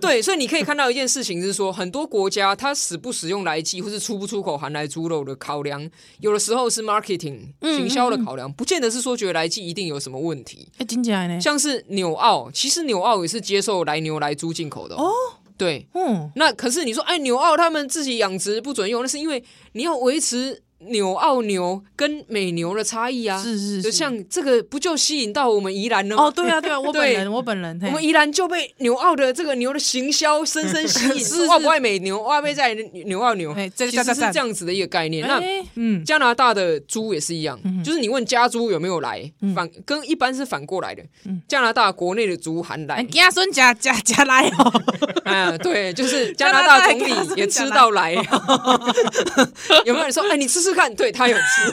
[0.00, 5.88] 对，所以你可以看到一件事情是说，很多国家它使不使用来鸡，或是出不出口含来猪肉的考量，
[6.18, 10.66] 有的时候是 marketing 行销的考量，不见得是说觉得来鸡一定有什么问题。
[10.78, 15.12] 哎，听起来呢，像是纽澳，其实纽澳也是接受来牛来猪进口的哦。
[15.56, 20.62] 对，嗯，那可是你说，哎，纽澳他们自己养殖不准用，那是因为你要维持。
[20.88, 26.16] 纽澳牛跟美牛的差异啊，是是，是，就像这个不就吸引到我们宜兰呢？
[26.16, 32.74] 哦，对啊，对啊， 我本人，我本人，我们宜兰就被纽澳的这个牛的行销深深吸引，是外不爱美牛，爱美在
[33.06, 35.24] 纽澳牛，其实是这样子的一个概念。
[35.28, 35.40] 那
[35.76, 41.02] 嗯，加拿大的猪也是一样，就是你问家猪有没有来，反跟一般是反过来的。
[41.46, 44.82] 加拿大国内的猪还来，家孙家家家来哦，
[45.24, 48.12] 啊，对，就是加拿大总理也吃到来，
[49.86, 50.71] 有没有人说，哎，你吃吃？
[50.74, 51.72] 看，对他有吃，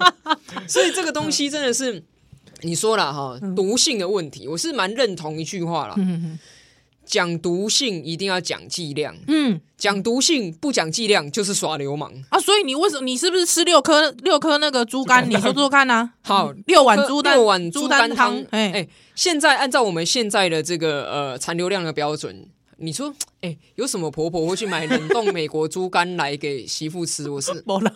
[0.68, 2.02] 所以这个东西真的是
[2.62, 5.96] 你说了哈，毒性的问题，我是蛮认同一句话了。
[7.04, 12.38] 讲毒性一定要讲剂量，嗯，讲毒性不讲剂量就是耍流氓啊！
[12.38, 15.26] 所以你为什么你是不是吃六颗六颗那个猪肝？
[15.26, 16.10] 你说说看啊！
[16.20, 18.36] 好，六碗猪六碗猪肝汤。
[18.50, 22.46] 哎哎，现在按照我们现在的这个呃残留量的标准。
[22.80, 23.12] 你说，
[23.42, 27.28] 哎、欸，有什么婆婆会去买冷冻美国猪肝来给媳妇吃？
[27.28, 27.52] 我是，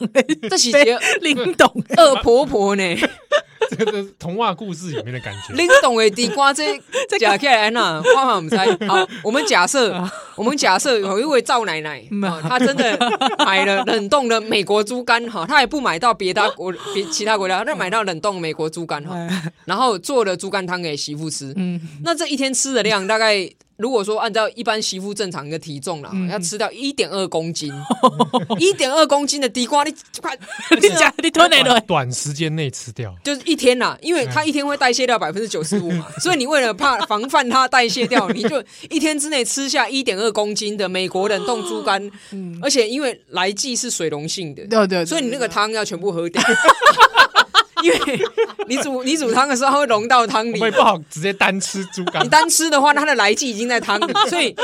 [0.50, 1.66] 这是些灵动
[1.96, 2.82] 恶婆婆呢。
[3.70, 5.54] 这个童话故事里面的感觉。
[5.54, 6.78] 林董的地瓜这
[7.18, 8.02] 假起来呢？
[8.14, 8.66] 花花我们猜。
[8.86, 12.04] 好，我们假设，我们假设有一位赵奶奶，
[12.42, 12.98] 她真的
[13.38, 19.16] 买了冷冻的美国猪肝哈，她也不买到别的国别其他国家，她买到冷冻美国猪肝哈，
[19.64, 21.54] 然后做了猪肝汤给媳妇吃。
[21.56, 23.48] 嗯，那这一天吃的量大概。
[23.82, 27.72] 如果说按照一般媳妇正常一个体重啦，嗯要吃掉一点二公斤，
[28.60, 30.38] 一点二公斤的地瓜，你快
[30.80, 42.08] 你讲你吞哪短短时间内吃掉，就是一天啦，因为它一天会代谢掉百分之九十五嘛， 所以你为了怕防范它代谢掉，你就一天之内吃下一点二公斤的美国冷冻猪肝，
[42.62, 46.40] 而且因为来剂是水溶性的，对对，所以你那个汤要全部喝掉。
[47.82, 47.98] 因为
[48.68, 50.52] 你煮 你煮汤的时候，它会融到汤里。
[50.52, 52.28] 我们也不好直接单吃猪肝你。
[52.28, 54.54] 单吃的话，它的来剂已经在汤里，所以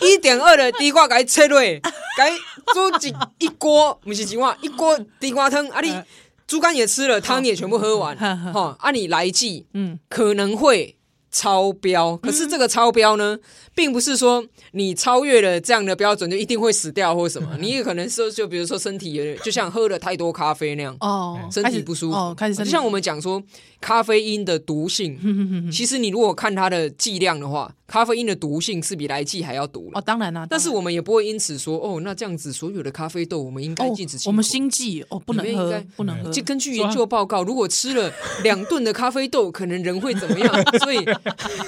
[0.00, 5.66] 一点二的地瓜给它切落，给它煮几一锅，不是几碗，一锅地瓜汤。
[5.68, 6.00] 啊，你
[6.46, 10.96] 猪肝也吃了，汤也全部喝完， 哈，啊，你来剂，嗯，可能会
[11.30, 12.16] 超标。
[12.16, 13.38] 可是这个超标呢，
[13.74, 20.96] 并不是说你超越了这样的标准就一定会死掉或什么，你也可能说，就比如说身体有点，就像喝了太多咖啡那样。
[21.00, 23.42] 哦，身体不舒服，哦，开始就像我们讲说
[23.80, 25.18] 咖啡因的毒性，
[25.72, 34.18] 其实你如果看它的剂量的话，咖啡因的毒性是比来剂还要毒哦，当然啦，但是我们也不会因此说哦，那这样子所有的咖啡豆我们应该禁止。
[34.26, 36.30] 我们心悸哦，不能喝不能喝。
[36.30, 38.12] 就根据研究报告，如果吃了
[38.42, 40.54] 两顿的咖啡豆，可能人会怎么样？
[40.84, 41.04] 所以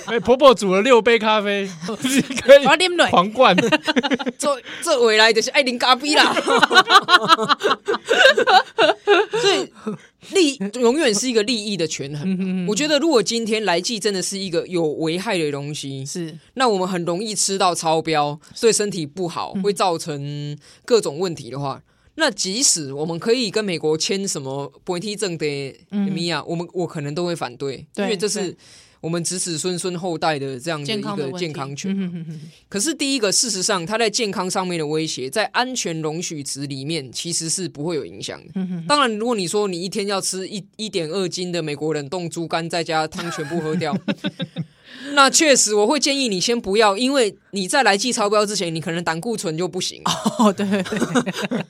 [0.06, 1.68] 哎，婆婆煮了六杯咖啡，
[2.04, 3.56] 你可以我要啉落狂灌。
[4.38, 6.32] 这这未来就是爱啉咖啡啦。
[9.40, 9.72] 所以
[10.30, 12.66] 利永远是一个利益的权衡。
[12.68, 16.38] 我觉得，如果今天来剂真的是一个有危害的东西，是。
[16.54, 21.82] 那我们很容易吃到超标，对身体不好，会造成各种问题的话，
[22.14, 25.46] 那即使我们可以跟美国签什么不体证的
[25.90, 28.56] 米亚，我们我可能都会反对，因为这是
[29.02, 31.92] 我们子子孙孙后代的这样的一个健康权。
[32.68, 38.52] 可是第一个，事实上，它在健康上面的威胁，在安全容许值里面，其实是不会有影响的。
[38.86, 43.92] 当然，如果你说你一天要吃一一点二斤的美国冷冻猪肝，再加汤全部喝掉。
[45.14, 50.00] 那确实，我会建议你先不要，因为你在来记超标之前，你可能胆固醇就不行。
[50.38, 50.82] 哦，对对，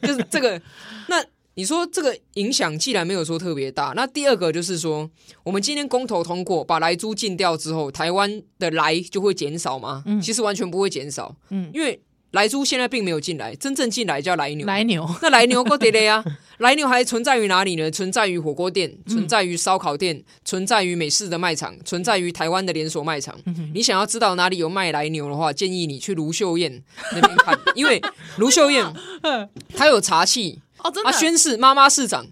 [0.06, 0.60] 就是这个。
[1.08, 5.10] 那你说这个影响既然没有说特别大，那第二个就是说，
[5.42, 10.02] 我们今天公投通过把莱猪禁掉之后，台湾的莱就会减少吗？
[10.06, 11.36] 嗯，其实完全不会减少。
[11.50, 14.66] 嗯，因为莱猪现在并没有进来，真正进来叫莱牛。
[14.66, 16.24] 莱牛，那莱牛够得了呀？
[16.56, 17.90] 莱牛还存在于哪里呢？
[17.90, 23.38] 存在于火锅店，存在于烧烤店，存在于美式的卖场，存在于台湾的连锁卖场。
[23.74, 28.00] 你想要知道哪里有卖莱牛的话，建议你去卢秀燕那边看，因为
[28.38, 28.90] 卢秀燕
[29.76, 30.56] 她有查缉。
[30.84, 32.26] 哦，真的，他宣誓妈妈市长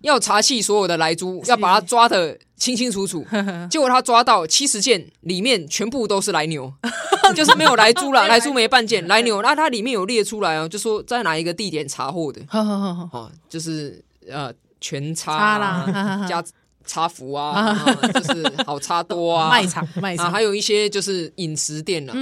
[0.00, 3.26] 要查缉所有的来猪，要把他抓的清清楚楚。
[3.70, 6.72] 结果他抓到七十件，里面全部都是来牛，
[7.34, 9.42] 就是没有来猪了， 来猪没半件，来牛。
[9.42, 16.44] 那它里面有列出来哦，就说在哪一个地点查获的，哦，就是呃全插啦，加
[16.86, 17.76] 插福啊，
[18.14, 22.12] 就是好差多啊，卖场卖场，还有一些就是饮食店啊。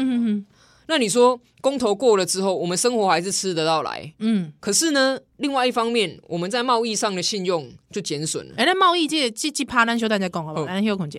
[0.87, 8.55] 那你说公投过了之后，我们生活还是吃得到来，嗯，可是呢，另外一方面，我们在贸易上的信用就减损了。
[8.57, 10.67] 哎、欸，那贸易界这这趴，咱小蛋再讲好不好？
[10.67, 11.19] 咱休困者。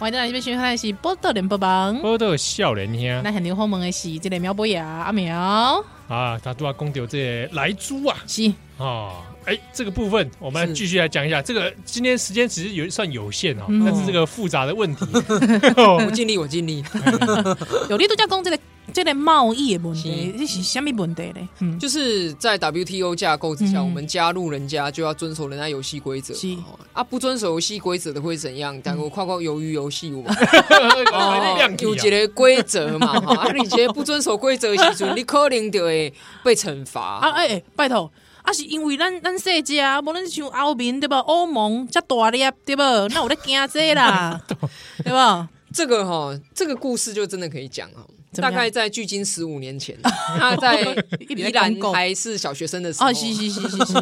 [0.00, 5.84] 欢迎大家这边收看的是《波特联播网》，宝岛少年兄，那肯定后门的是这个苗博雅阿苗。
[6.08, 8.50] 啊，他都要攻掉这莱猪啊，是。
[8.78, 11.42] 啊，哎，这个部分我们来继续来讲一下。
[11.42, 15.04] 这个今天时间其实有算有限哦，但是这个复杂的问题，
[15.76, 16.82] 我尽力，我尽力。
[17.90, 18.58] 有力度加工这个
[18.90, 21.48] 这个贸易的问题，是这是什么问题呢？
[21.60, 26.56] 嗯，就是在 WTO 架构之下，嗯我们加入人家就要遵守人家游戏规则是
[26.92, 28.78] 啊，不遵守游戏规则的会怎样？
[28.82, 30.24] 但我看过鱿鱼游戏嘛，
[31.12, 36.12] 哦亮有一个规则嘛，哈，啊，你觉得不遵守规则的时阵，你可能就会
[36.44, 37.00] 被惩罚。
[37.22, 38.10] 啊，哎、欸，拜托，
[38.42, 41.18] 啊是因为咱咱世界啊，无论像欧盟对吧？
[41.20, 43.06] 欧盟遮大粒对吧？
[43.10, 44.40] 那我在惊这啦，
[45.04, 45.48] 对吧？
[45.72, 48.04] 这个哈，这个故事就真的可以讲哈。
[48.36, 50.82] 大概在距今十五年前， 他在
[51.28, 53.94] 宜兰还是小学生的时候，啊，嘻嘻嘻嘻嘻，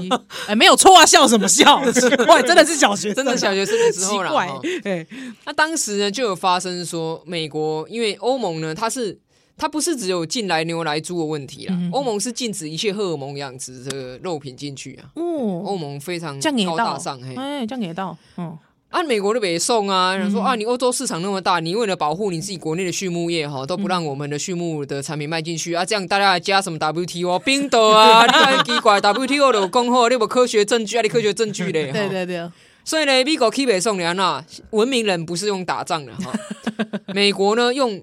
[0.47, 1.81] 哎、欸，没有错啊，笑什么笑？
[1.93, 5.07] 奇怪，真的是小学生，真的小学生的时候怪哈，哎，
[5.47, 9.18] 那当时呢，就有发生说，美国因为欧盟呢，它是
[9.57, 15.11] 它不是只有进来牛来猪的问题啦，欧盟是禁止一切荷尔蒙养殖这个肉品进去啊。
[15.14, 16.76] 哦，欧盟非常这样也到。
[16.76, 18.57] 高大上，嘿，哎，这样也到，嗯，
[18.89, 28.24] 啊，美国的北宋啊，人说啊，你欧洲市场那么大，你为了保护你自己国内的畜牧业哈，都不让我们的畜牧的产品卖进去啊，这样大家还加什么 WTO 冰岛啊？
[28.26, 31.03] 你太奇怪 WTO 的讲好，你有科学证据啊？
[31.03, 31.91] 你科学证据嘞？
[31.93, 32.51] 对对对，
[32.82, 36.32] 所以呢，美国去北宋人啊，文明人不是用打仗的哈，
[37.14, 38.03] 美国呢用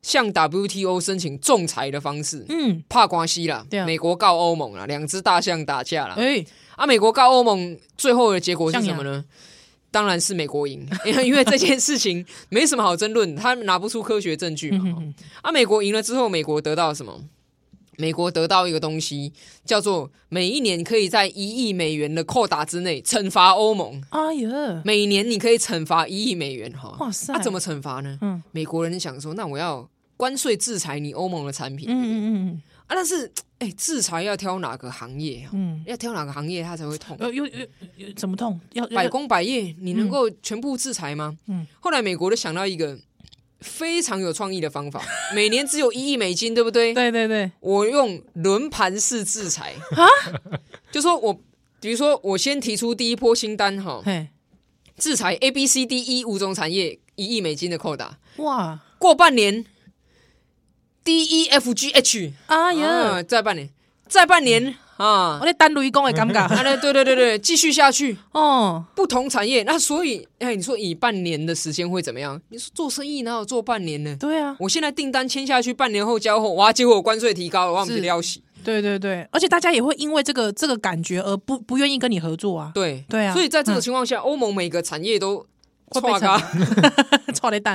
[0.00, 6.42] 向 WTO 申请仲裁的方式，嗯，怕关系啦对啊，美国告欧盟啦，两只大象打架啦，哎，
[6.76, 9.22] 啊，美国告欧盟最后的结果是什么呢？
[9.92, 14.96] 当然是美国赢，因 为因为这件事情没什么好争论，他拿不出科学证据嘛。
[15.42, 17.20] 啊，美国赢了之后，美国得到什么？
[17.98, 19.32] 美国得到一个东西，
[19.66, 24.02] 叫做每一年可以在一亿美元的扣打之内惩罚欧盟。
[24.08, 26.96] 哎呀，每年你可以惩罚一亿美元哈。
[26.98, 28.18] 哇塞那、啊、怎么惩罚呢？
[28.22, 29.86] 嗯美国人想说，那我要
[30.16, 31.86] 关税制裁你欧盟的产品。
[31.90, 32.14] 嗯嗯
[32.48, 32.62] 嗯
[32.92, 35.50] 啊，但是 哎，制裁要挑哪个行业啊？
[35.54, 37.16] 嗯，要挑哪个行业它才会痛？
[37.20, 37.66] 呃，有有
[37.96, 38.60] 有怎么痛？
[38.74, 41.36] 要百工百业，你能够全部制裁吗？
[41.46, 42.98] 嗯，后来美国就想到一个
[43.60, 45.00] 非常有创意的方法，
[45.34, 46.92] 每年只有一亿美金，对不对？
[46.94, 50.04] 对对对，我用轮盘式制裁啊，
[50.90, 51.40] 就说我
[51.80, 54.02] 比如说我先提出第一波新单哈，
[54.98, 59.64] 制裁 A B C D E 五种产业一亿美金的扣打，哇，过半年
[61.04, 63.68] D E F G H，哎呀，啊，再半年，
[64.08, 65.38] 再半年啊。
[65.40, 68.16] 我，那单雷公的感 啊，对对对对， 继续下去。
[68.32, 72.40] 哦，不同产业，那所以，哎，你说以半年的时间会怎么样？
[72.50, 74.16] 你说做生意哪有做半年呢？
[74.20, 78.02] 对啊，我现在订单签下去，半年后交货，哇，结果我关税提高了，我们是。
[78.04, 78.42] 要洗。
[78.64, 83.04] 对对对，而且大家也会因为这个这个感觉而不不愿意跟你合作啊，对。
[83.08, 83.32] 对啊。
[83.32, 85.44] 所以在这个情况下，欧、盟每个产业都
[85.88, 86.08] 会被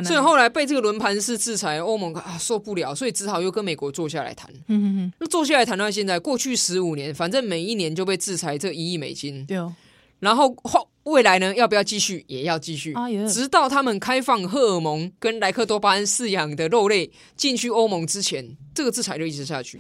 [0.03, 4.49] 所以后来被这个轮盘式制裁，欧盟啊受不了，所以只好又跟美国坐下来谈。
[4.67, 9.73] 嗯嗯嗯，那坐下来谈到现在，过去十五年，反正每一年就被制裁这一亿美金，对哦，
[10.19, 12.23] 然后后未来呢，要不要继续？
[12.27, 19.77] 也要继续，哎直到他们开放荷尔蒙跟莱克多巴胺饲养的肉类进去欧盟之前，这个制裁就一直下去。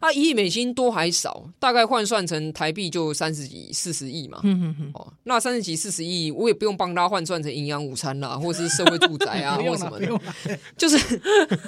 [0.00, 1.44] 啊，一亿美金多还少？
[1.58, 4.40] 大概换算成台币就三十几、四十亿嘛。
[4.94, 10.08] 哦，那三十几、四十亿，我也不用帮他换算成营养午餐啦，或是社会住宅啊， 或什么的。
[10.76, 10.98] 就是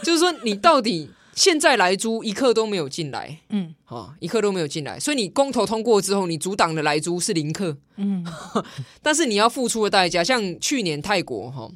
[0.03, 3.75] 就是说，你到底现在来猪一克都没有进来，嗯。
[3.85, 8.25] 啊、哦，一克都没有进来，所以你公投通过之后，你阻挡的来猪是零克，嗯。
[9.03, 11.73] 但是你要付出的代价，像去年泰国哈、哦，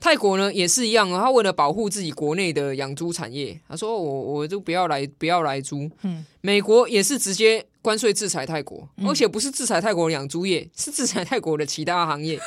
[0.00, 12.38] 泰国呢也是一样啊，他为了保护自己国内的养猪产业，他说我我就不要来不要来猪，嗯，美国也是直接关税制裁泰国，而且不是制裁泰国的养猪业，是制裁泰国的其他行业，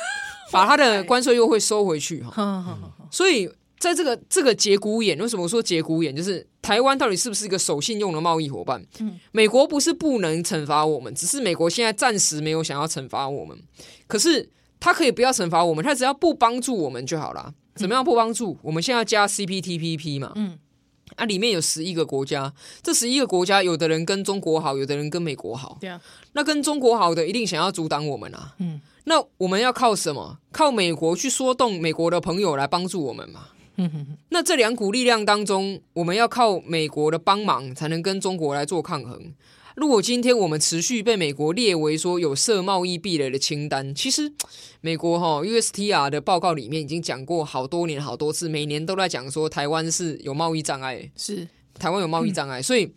[0.52, 2.78] 把他的关税优惠收回去哈、
[3.10, 6.14] 所以在这个这个节骨眼，为什么我说节骨眼？
[6.14, 8.84] 就是台湾到底是不是一个守信用的贸易伙伴？
[9.00, 13.58] 嗯，美国不是不能惩罚我们，只是美国现在暂时没有想要惩罚我们。
[14.06, 14.48] 可是
[14.80, 17.52] 他可以不要惩罚我们，他只要不帮助我们就好了。
[17.74, 18.58] 怎么样不帮助？
[18.62, 20.32] 我们现在要加 CPTPP 嘛？
[20.36, 20.58] 嗯，
[21.16, 25.76] 啊，里面有十一个国家，这十一个国家，有的人跟中国好，有的人跟美国好。
[25.78, 26.00] 对啊，
[26.32, 28.54] 那跟中国好的一定想要阻挡我们啊。
[28.58, 30.38] 嗯，那我们要靠什么？
[30.50, 33.48] 靠美国去说动美国的朋友来帮助我们嘛？
[33.76, 39.34] 嗯 哼那这两股力量当中，我们要靠美国的帮忙，才能跟中国来做抗衡。
[39.74, 44.32] 如果今天我们持续被美国列为说有设贸易壁垒的清单，其实
[44.80, 51.46] 美国哈 USTR 的报告里面已经讲过好多年、好多次，每年都在讲说台湾是有贸易障碍，是，
[51.78, 52.90] 台湾有贸易障碍，所以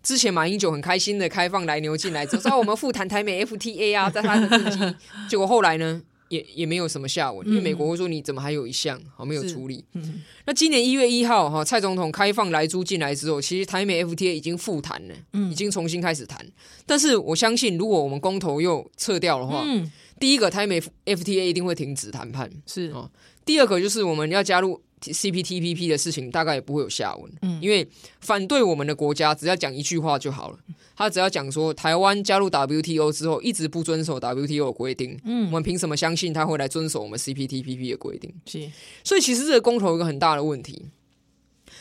[0.00, 4.96] 之前马英九很开心的开放来牛进来，说我们复谈台美 FTA 啊，在他的政绩，
[5.28, 6.00] 结果后来呢？
[6.32, 9.84] 也也没有什么下文，因为美国会说你怎么还有一项好没有处理。
[9.92, 15.14] 嗯那今年一月一号哈，蔡总统开放莱猪进来之后，其实台美 FTA 已经复谈了，
[15.50, 16.44] 已经重新开始谈。
[16.86, 22.50] 但是我相信，如果我们公投又撤掉的话，嗯，第一个台美 FTA 一定会停止谈判。
[22.66, 23.10] 是，哦
[23.44, 24.80] 第二个就是我们要加入
[25.10, 27.32] CPTPP 的事情，大概也不会有下文。
[27.42, 27.88] 嗯，因为
[28.20, 30.58] 反对我们的国家只要讲一句话就好了，
[30.94, 38.32] 他只要讲说台湾加入 WTO 之后一直不遵守 WTO 的规定，嗯，我们凭什么相信他会来遵守我们 CPTPP 的规定？
[38.46, 38.70] 是，
[39.02, 40.86] 所以其实这个公投有一个很大的问题，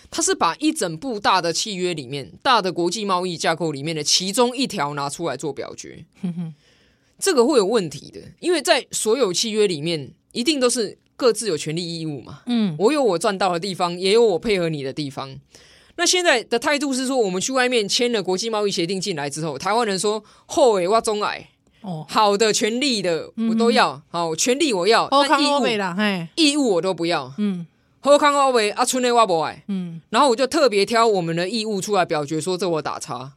[0.09, 6.05] 他是把一整部大的契约里面、大的国际贸易架构里面的其中一条拿出来做表决。
[6.21, 6.53] 哼哼，
[7.19, 12.39] 这个会有问题的，因为在所有契约里面，一定都是各自有权利义务嘛。
[12.47, 15.37] 嗯，我有我赚到的地方，也有我配合你的地方。
[15.97, 21.49] 那现在的态度是说，我们去外面签了国际贸易协定进来之后，台湾人说后尾挖中矮
[21.81, 25.63] 哦，好的权利的我都要，好权利我要，但义务
[26.35, 27.31] 义务我都不要。
[27.37, 27.67] 嗯。
[28.03, 33.33] 后康奥维阿春内挖博爱，嗯，然后我就特别挑我们的义务出来表决，说这我打叉。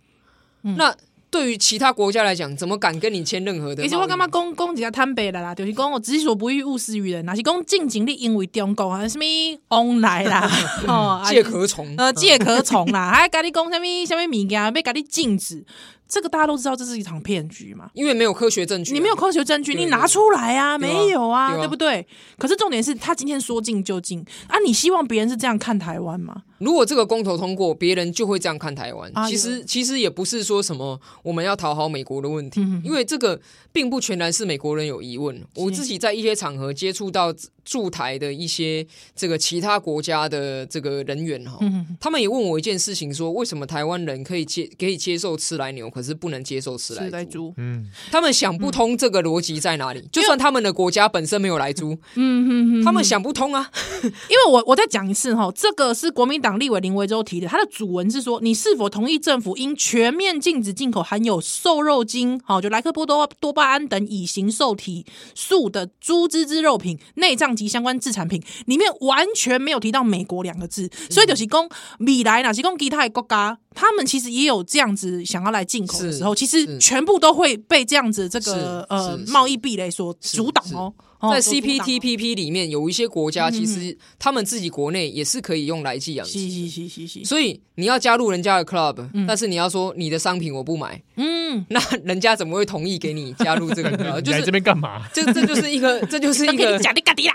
[0.63, 0.97] 嗯、那
[1.35, 3.83] 对于其他国家来讲，怎么敢跟你签任何的？
[3.83, 9.25] 其实我干嘛讲讲一下坦白的啦，就是讲我己所不欲，勿施于人，那是讲进警力因为中国啊什么
[9.71, 10.49] 往来啦，
[10.87, 15.65] 哦，介壳虫，呃，介壳虫啦， 还跟你讲什么什么物件，要给你禁止。
[16.07, 17.91] 这个大家都知道，这是一场骗局嘛？
[17.95, 20.79] 因为没有科学证据，你没有科学证据，你拿出来啊？
[20.79, 22.07] 没有啊，对不对？
[22.39, 24.59] 可是重点是他今天说禁就禁啊！
[24.65, 26.43] 你希望别人是这样看台湾吗？
[26.59, 29.13] 如果这个公投通过，别人就会这样看台湾。
[29.29, 33.41] 其实，其实也不是说什么我们要讨好美国的问题，因为这个
[33.73, 35.43] 并不全然是美国人有疑问。
[35.55, 37.35] 我自己在一些场合接触到
[37.65, 38.87] 驻台的一些
[39.17, 41.59] 这个其他国家的这个人员哈，
[41.99, 50.09] 他们也问我一件事情，说为什么台湾人可以接可以接受吃来牛，可是不能接受吃来猪，嗯，他们想不通这个逻辑在哪里。
[50.13, 52.81] 就算他们的国家本身没有来猪，嗯。
[52.81, 53.71] 嗯，他们想不通啊。
[54.05, 71.67] 因为我我再讲一次哈，这个是国民党立委林维洲提的，他的主文是说，你是否同意政府应全面禁止进口含有瘦肉精，好，就莱克波多多巴胺等乙型受体素的猪只之肉品、内脏及相关制产品，里面完全没有提到美国两个字，所以就是讲
[72.01, 73.59] 未来哪是讲其他的国家。
[73.75, 80.93] 他们其实也有这样子想要来进口的时候，其实全部都会被这样子这个呃贸易壁垒所阻挡哦。
[81.31, 87.25] 在 CPTPP 里面有一些国家，其实他们自己国内也是可以用来寄养鸡。
[87.25, 94.21] 所以你要加入人家的 club，但是你要说你的商品我不买，嗯， 那人家怎么会同意给你加入这个 club？
[94.23, 95.03] 就是来这边干嘛？
[95.13, 97.35] 这这就是一个， 这就是一个假的假的啦。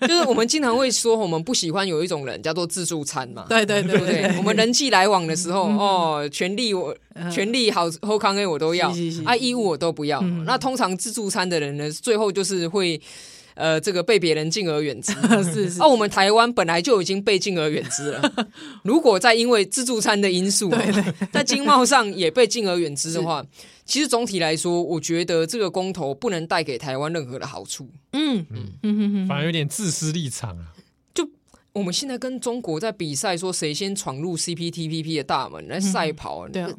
[0.00, 3.46] 就是我们经常会说，我们不喜欢有一种人叫做自助餐嘛。
[3.48, 6.94] 对对对对，我们人际来往的时候，哦，权力我
[7.30, 8.92] 权利好后康 A 我都要，
[9.24, 10.20] 啊，义务我都不要。
[10.44, 13.00] 那通常自助餐的人呢，最后就是会。
[13.54, 15.12] 呃，这个被别人敬而远之，
[15.44, 15.78] 是是。
[15.82, 18.32] 哦、啊，我们台湾本来就已经被敬而远之了。
[18.82, 23.44] 如果再因为自助餐的因素，对对对在经贸上也被敬而远之的话，
[23.84, 27.90] 其实总体来说，我觉得这个公投不能带给台湾任何的好处。
[28.14, 30.71] 嗯嗯嗯，反而有点自私立场啊。
[31.74, 36.76] 就我们现在跟中国在比赛，说谁先闯入 CPTPP 的大门来赛跑，嗯、对、啊。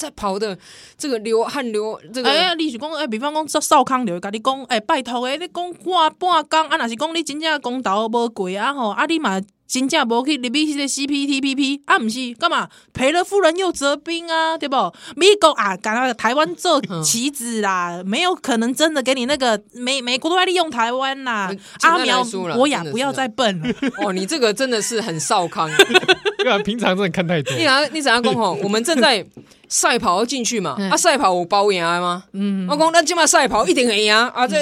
[0.00, 0.56] 在跑的
[0.96, 9.38] 这个流汗流这个，哎呀，你是讲哎，比方讲少少康流，跟你讲哎，拜托诶，你讲半半工啊，若是讲你真正公道无过啊吼，啊你嘛
[9.68, 12.68] 真正无去入去迄个 CPTPP 啊，毋是干嘛？
[12.92, 14.74] 赔了夫人又折兵啊，对不？
[15.14, 21.54] 美国啊，赶快台湾做棋子啦，没有可能真的给你那个美美国都在利用台湾啦。
[21.82, 23.68] 阿苗博雅不要再笨了
[24.02, 25.70] 哦，你这个真的是很少康，
[26.38, 27.54] 对啊，平常真的看太多。
[27.56, 28.58] 你想你怎样讲吼？
[28.64, 29.24] 我们正在。
[29.70, 30.76] 赛跑要进去嘛？
[30.90, 32.24] 啊，赛跑有包赢吗？
[32.32, 34.46] 嗯，我讲那今嘛赛跑一定会赢啊！
[34.46, 34.56] 这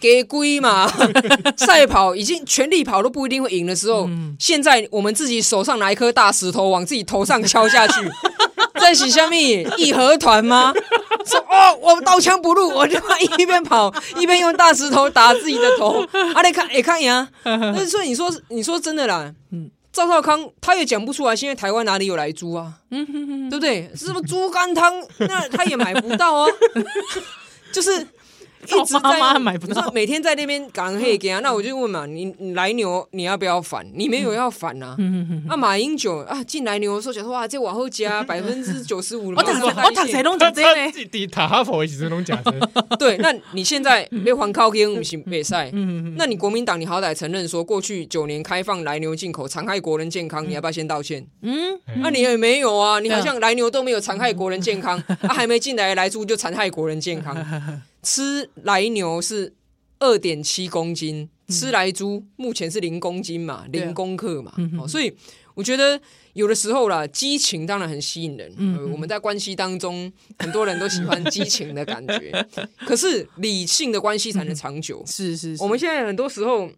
[0.00, 0.92] 给龟嘛？
[1.56, 8.00] 赛跑已经全力跑都不一定会赢的时候，现在我们自己手上拿一颗大石头往自己头上敲下去，
[8.80, 10.74] 在洗下面义和团吗？
[11.24, 12.98] 说哦，我刀枪不入，我就
[13.38, 16.04] 一边跑一边用大石头打自己的头。
[16.34, 17.28] 啊，你看，也看赢。
[17.44, 19.70] 但是说，你说，你说真的啦，嗯。
[19.92, 22.72] 赵少康他也讲不出来，现在台湾哪里有来猪啊？
[22.90, 23.90] 嗯哼哼，对不对？
[23.94, 24.94] 是不是猪肝汤？
[25.18, 26.48] 那他也买不到啊，
[27.72, 28.06] 就是。
[28.70, 33.84] 一直在妈妈买不到，每天在那边赶黑给啊，那我就问嘛，你来牛你要不要反？
[33.94, 34.96] 你没有要反呐？
[35.48, 39.30] 啊，马英九啊进来牛的时候，想说哇，这往后加百分之九十五。
[39.34, 40.92] 我躺我躺谁弄假真呢？
[41.10, 42.54] 底塔哈佛一直弄假真。
[42.98, 45.70] 对，那你现在没还靠边不行比赛？
[46.16, 51.26] 那你国民党你好歹承认说过去九年开放来牛进口残害国人健康，你要不要先道歉？
[51.42, 57.36] 嗯，那你也没有啊，你好像来牛都没有残害国人健康， 啊，还没进来来猪就残害国人健康。
[58.02, 59.52] 吃来牛是
[59.98, 65.14] 二点七公斤，嗯、吃来猪目前是零公斤嘛，零公克嘛，哦、所以
[65.54, 66.00] 我觉得
[66.32, 68.52] 有的时候啦，激情当然很吸引人。
[68.56, 72.46] 嗯、我们在关系当中，很多人都喜欢激情的感觉，
[72.86, 75.04] 可是理性的关系才能长久。
[75.06, 76.70] 是是，是，我们现在很多时候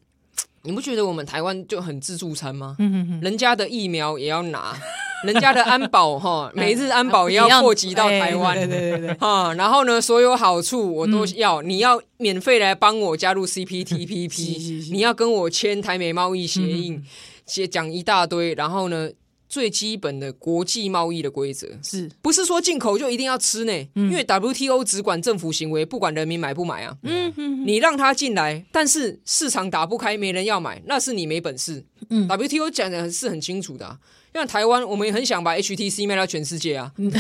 [0.65, 2.77] 你不觉得我们台湾就很自助餐吗？
[3.21, 4.75] 人家的疫苗也要拿，
[5.25, 16.99] 人家的安保哈， 每日安保也要扩及到台湾，对对对对，哈，然后呢，所有好处我都要，你要免费来帮我加入 CPTPP，你要跟我签台美贸易协议，
[17.47, 19.11] 写讲一大堆，然后呢，
[19.55, 23.73] 最基本的国际贸易的规则是不是说进口就一定要吃呢？
[23.95, 26.97] 因为 WTO 只管政府行为，不管人民买不买啊。
[27.05, 31.85] 嗯嗯，你让他进来，但是市场打不开，没人要买，那是你没本事。
[32.11, 33.97] 嗯，WTO 讲的是很清楚的啊。
[34.33, 37.13] 像台湾，我们也很想把 HTC 卖到全世界啊，全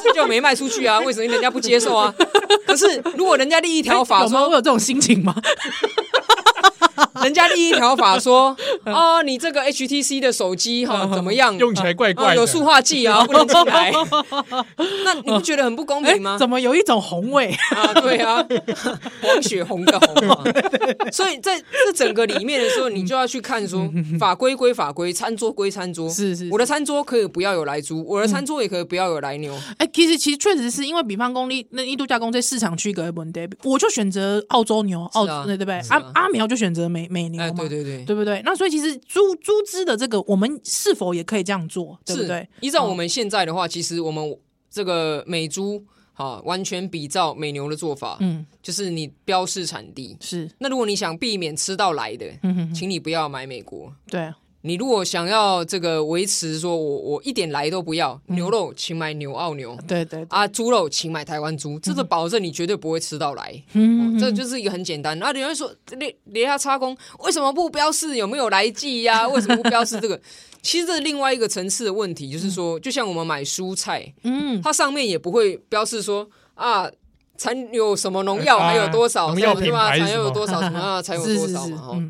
[0.00, 2.14] 世界没卖出去啊， 为什么人家不接受啊？
[2.66, 2.86] 可是
[3.18, 5.36] 如果人家立一条法说，我有这种心情吗？
[7.24, 8.54] 人家第一条法说，
[8.84, 11.56] 哦，你这个 HTC 的手机哈怎么样？
[11.58, 13.90] 用起来怪怪的，有塑化剂啊， 不能进来。
[15.04, 16.36] 那你不觉得很不公平吗？
[16.38, 17.94] 怎么有一种红味啊？
[17.94, 18.44] 对啊，
[19.22, 20.14] 黄血红的红。
[21.10, 26.08] 所以在这整个里面的时候，你就要去看说，法规归法规，餐桌归餐桌。
[26.10, 29.54] 是是，我的餐桌可以不要有来猪，我的餐桌也可以不要有来牛。
[29.78, 35.80] 哎，其实其实确实是因为比方公立，那印度加工在市场区隔的问题，我就选择澳洲牛，澳对对不对？
[35.88, 37.54] 阿阿苗就选择美美牛嘛。
[37.54, 38.42] 对对对，对不对？
[38.44, 41.98] 那所以其实猪猪只的这个，我们是否也可以这样做？
[42.04, 42.48] 对不对？
[42.60, 44.36] 依照我们现在的话，其实我们
[44.68, 50.50] 这个美猪哈，完全比照美牛的做法，嗯，就是你标示产地是。
[50.58, 53.94] 那如果你想避免吃到来的，嗯哼，请你不要买美国。
[54.10, 54.32] 对。
[54.66, 60.26] 你如果想要这个维持说我，我我一点来都不要，嗯、牛肉请买牛澳牛，对对，对。
[60.30, 65.18] 啊，猪肉请买台湾猪，这个保证你绝对不会吃到来，嗯、哦，这就是一个很简单。
[65.18, 69.28] 那有人说，连连下插工为什么不标示有没有来记呀？
[69.28, 70.18] 为什么不标示这个？
[70.62, 76.90] 其实这是另外一个层次的问题，就是说，就像我们买蔬菜，嗯，它上面也不会标示说啊，
[77.36, 82.02] 残有什么农药， 还有多少，农药品牌残有多少什么啊，才有 多少嘛，哈。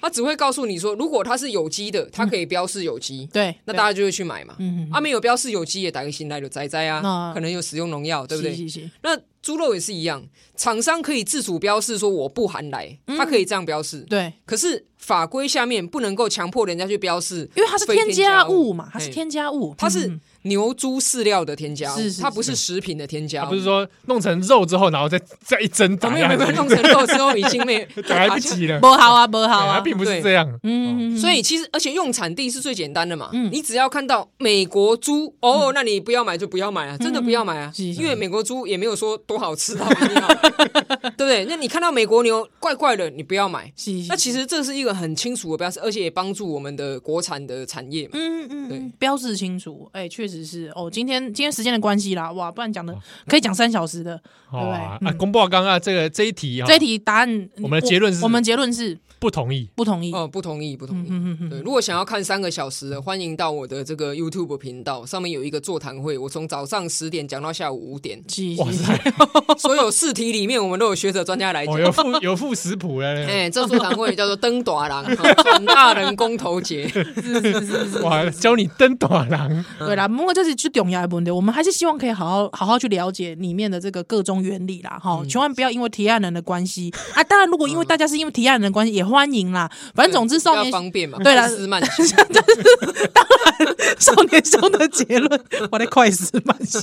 [0.00, 4.54] 他只会告诉你说，如果它是有机的，它可以标示有机，对，那大家就会去买嘛。
[4.58, 8.90] 嗯，啊，没有标示有机也打个新来的仔仔啊，可能有使用农药，对不对？
[9.02, 10.24] 那猪肉也是一样，
[10.56, 14.06] 厂商可以自主标示说我不含来，它可以这样标示。
[14.08, 20.18] 对，可是法规下面不能够强迫人家去标示，因为它是添加物嘛，它是添加物，它是。
[20.42, 23.44] 牛猪饲料的添加物，它不是食品的添加。
[23.46, 23.50] 物。
[23.50, 28.78] 不是说弄成肉之后，然后再再一蒸打没有没有，弄成肉之后已经没来不及了。
[28.80, 30.58] 不好啊，不好啊，它并不是这样。
[30.62, 33.30] 嗯，所以其实而且用产地是最简单的嘛。
[33.50, 39.88] 你只要看到美国猪，哦，那你不要买就不要买啊，真的不要买啊，因为美国猪也没有说多好吃啊，
[41.16, 41.46] 对不对？
[41.48, 43.72] 那你看到美国牛怪怪的，你不要买。
[44.08, 48.10] 那其实这是一个很清楚的标示，而且也帮助我们的国产的产业嘛。
[48.14, 50.90] 嗯嗯，对，标志清楚，哎，确实是哦。
[50.90, 52.94] 今天今天时间的关系啦，哇，不然讲的
[53.26, 54.20] 可以讲三小时的，
[54.50, 54.74] 对不对？
[54.74, 58.98] 啊，公布刚刚这个这一题啊，这一题答案，我们的结论是，我们结论是。
[59.18, 61.08] 不同意，不同意，哦，不同意，不同意。
[61.10, 61.50] 嗯嗯嗯。
[61.50, 68.22] 对，如果想要看三个小时的，欢迎到我的这个 YouTube 频道，上面有一个座谈会，我从早上十点讲到下午五点。
[68.58, 69.12] 哇塞！
[69.58, 73.26] 所有试题里面，我们都有学者专家来讲， 有附有附食谱嘞。
[73.26, 76.88] 哎，这座谈会叫做“登大人”， 转大人公投节。
[76.88, 77.98] 是是是是。
[78.02, 79.64] 哇，教你登大人。
[79.78, 84.98] 对啦，不过这是最重要的问题，我们还是希望可以好好好好去了解里面的这个各种原理啦。
[85.02, 87.24] 哈，千万不要因为提案人的关系啊。
[87.24, 89.70] 当然，如果因为大家是因为提案人的关系，也欢迎啦。
[89.94, 92.26] 反正总之，少年方便嘛，对了，快思慢想。
[93.12, 93.24] 当
[93.58, 95.40] 然，少年兄的结论，
[95.70, 96.82] 我的快思慢想，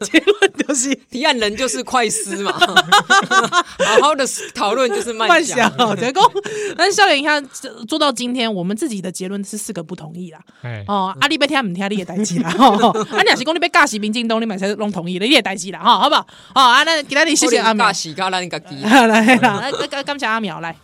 [0.00, 2.52] 结论就是提案人就是快思嘛，
[3.78, 5.70] 好好的讨论就是慢想。
[5.96, 6.32] 结果，
[6.76, 7.44] 但是少年，你看
[7.88, 10.38] 做到今天，我们自己的结论是四个不同意啦。
[10.86, 12.50] 哦，阿力被听不听，你也代志啦。
[12.54, 15.80] 啊，你也是讲你被尬死民进党，你买才弄同意了，你也代志啦。
[15.80, 16.26] 哈，好不好？
[16.54, 17.86] 好啊，那给他你谢谢阿苗。
[17.86, 18.76] 尬死，尬烂个鸡。
[18.82, 20.76] 来啦，感感谢阿苗来。